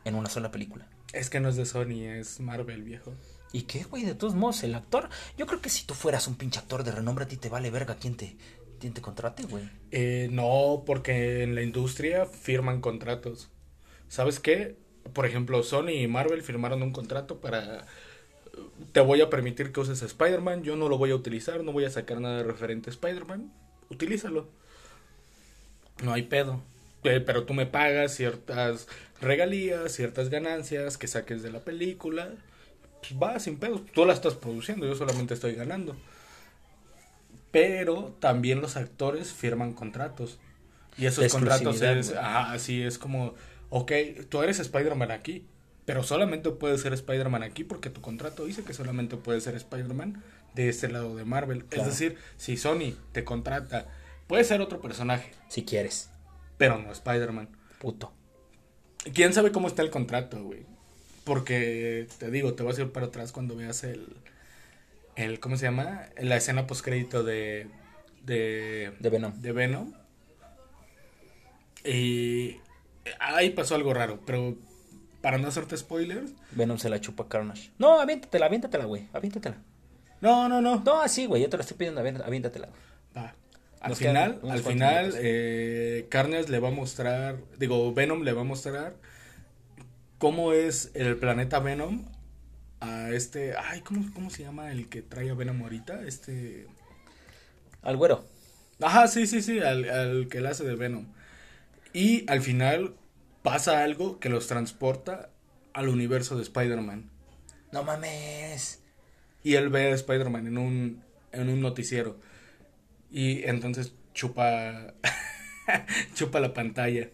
[0.04, 0.88] En una sola película.
[1.14, 3.14] Es que no es de Sony, es Marvel, viejo.
[3.54, 4.04] ¿Y qué, güey?
[4.04, 5.10] De todos modos, el actor.
[5.38, 7.70] Yo creo que si tú fueras un pinche actor de renombre, a ti te vale
[7.70, 8.36] verga quién te,
[8.80, 9.70] quién te contrate, güey.
[9.92, 13.50] Eh, no, porque en la industria firman contratos.
[14.08, 14.76] ¿Sabes qué?
[15.14, 17.86] Por ejemplo, Sony y Marvel firmaron un contrato para
[18.92, 21.86] te voy a permitir que uses Spider-Man, yo no lo voy a utilizar, no voy
[21.86, 23.52] a sacar nada referente a Spider-Man,
[23.90, 24.48] utilízalo.
[26.04, 26.62] No hay pedo.
[27.04, 28.88] Eh, pero tú me pagas ciertas
[29.22, 32.32] regalías, ciertas ganancias que saques de la película.
[33.02, 33.82] Pues va sin pedo.
[33.94, 35.96] Tú la estás produciendo, yo solamente estoy ganando.
[37.52, 40.38] pero también los actores firman contratos.
[40.98, 43.36] Y esos contratos es, así es como,
[43.70, 43.92] ok,
[44.30, 45.46] tú eres Spider-Man aquí,
[45.88, 50.22] pero solamente puedes ser Spider-Man aquí porque tu contrato dice que solamente puedes ser Spider-Man
[50.54, 51.64] de este lado de Marvel.
[51.64, 51.90] Claro.
[51.90, 53.88] Es decir, si Sony te contrata,
[54.28, 56.10] puede ser otro personaje, Si quieres.
[56.58, 57.48] pero no Spider-Man.
[57.80, 58.12] Puto.
[59.14, 60.66] ¿Quién sabe cómo está el contrato, güey?
[61.24, 64.18] Porque te digo, te vas a ir para atrás cuando veas el,
[65.16, 66.10] el ¿cómo se llama?
[66.20, 67.68] La escena postcrédito de,
[68.24, 69.34] de, De Venom.
[69.42, 69.94] de Venom.
[71.86, 72.58] Y
[73.20, 74.58] ahí pasó algo raro, pero
[75.28, 77.72] para no hacerte spoilers, Venom se la chupa Carnage.
[77.78, 79.10] No, aviéntatela, aviéntatela, güey.
[79.12, 79.58] Aviéntatela.
[80.22, 80.82] no, no, no.
[80.86, 81.42] No, así, güey.
[81.42, 82.70] Yo te la estoy pidiendo, aviént- aviéntatela.
[83.16, 83.36] Va.
[83.82, 88.40] Al Nos final, al final, eh, Carnage le va a mostrar, digo, Venom le va
[88.40, 88.96] a mostrar
[90.18, 92.06] cómo es el planeta Venom
[92.80, 96.04] a este, ay, ¿cómo, cómo se llama el que trae a Venom ahorita?
[96.04, 96.68] Este,
[97.82, 98.24] Al güero.
[98.82, 101.08] ajá, sí, sí, sí, al, al que le hace de Venom.
[101.92, 102.96] Y al final
[103.48, 105.30] pasa algo que los transporta
[105.72, 107.10] al universo de Spider-Man.
[107.72, 108.84] No mames.
[109.42, 112.20] Y él ve a Spider-Man en un, en un noticiero.
[113.10, 114.94] Y entonces chupa,
[116.14, 117.10] chupa la pantalla.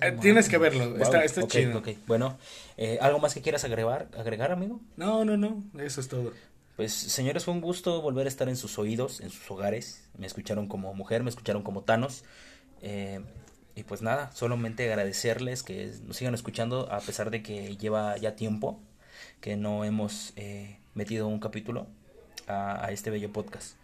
[0.00, 1.80] Eh, tienes que verlo, Wow, está, está chido.
[2.08, 2.36] Bueno,
[2.78, 4.80] eh, ¿algo más que quieras agregar, agregar, amigo?
[4.96, 6.32] No, no, no, eso es todo.
[6.74, 10.08] Pues, señores, fue un gusto volver a estar en sus oídos, en sus hogares.
[10.18, 12.24] Me escucharon como mujer, me escucharon como Thanos.
[12.82, 13.20] Eh,
[13.74, 18.36] y pues nada, solamente agradecerles que nos sigan escuchando a pesar de que lleva ya
[18.36, 18.80] tiempo
[19.40, 21.86] que no hemos eh, metido un capítulo
[22.46, 23.76] a, este bello podcast.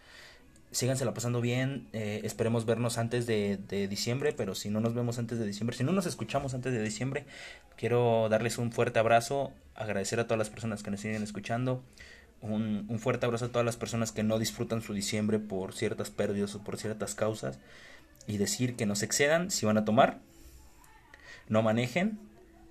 [0.72, 5.18] Sígansela pasando bien, eh, esperemos vernos antes de, de diciembre, pero si no nos vemos
[5.18, 7.24] antes de diciembre, si no nos escuchamos antes de diciembre,
[7.76, 11.82] quiero darles un fuerte abrazo, agradecer a todas las personas que nos siguen escuchando,
[12.42, 16.10] un, un fuerte abrazo a todas las personas que no disfrutan su diciembre por ciertas
[16.10, 17.58] pérdidas o por ciertas causas
[18.26, 20.20] y decir que no se excedan si van a tomar,
[21.48, 22.18] no manejen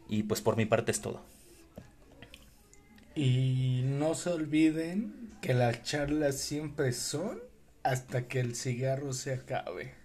[0.07, 1.21] y pues por mi parte es todo.
[3.15, 7.39] Y no se olviden que las charlas siempre son
[7.81, 9.95] hasta que el cigarro se acabe.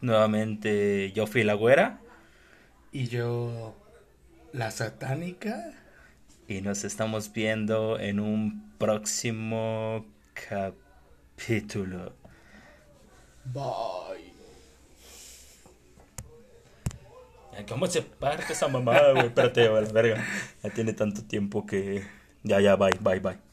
[0.00, 2.00] Nuevamente yo fui la güera
[2.92, 3.74] Y yo,
[4.52, 5.72] la satánica.
[6.46, 12.14] y nos estamos viendo en un próximo capítulo.
[13.44, 14.29] Bye.
[17.68, 19.26] ¿Cómo se parte esa mamada, güey?
[19.26, 20.24] Espérate, la verga.
[20.62, 22.04] Ya tiene tanto tiempo que...
[22.42, 23.49] Ya, ya, bye, bye, bye.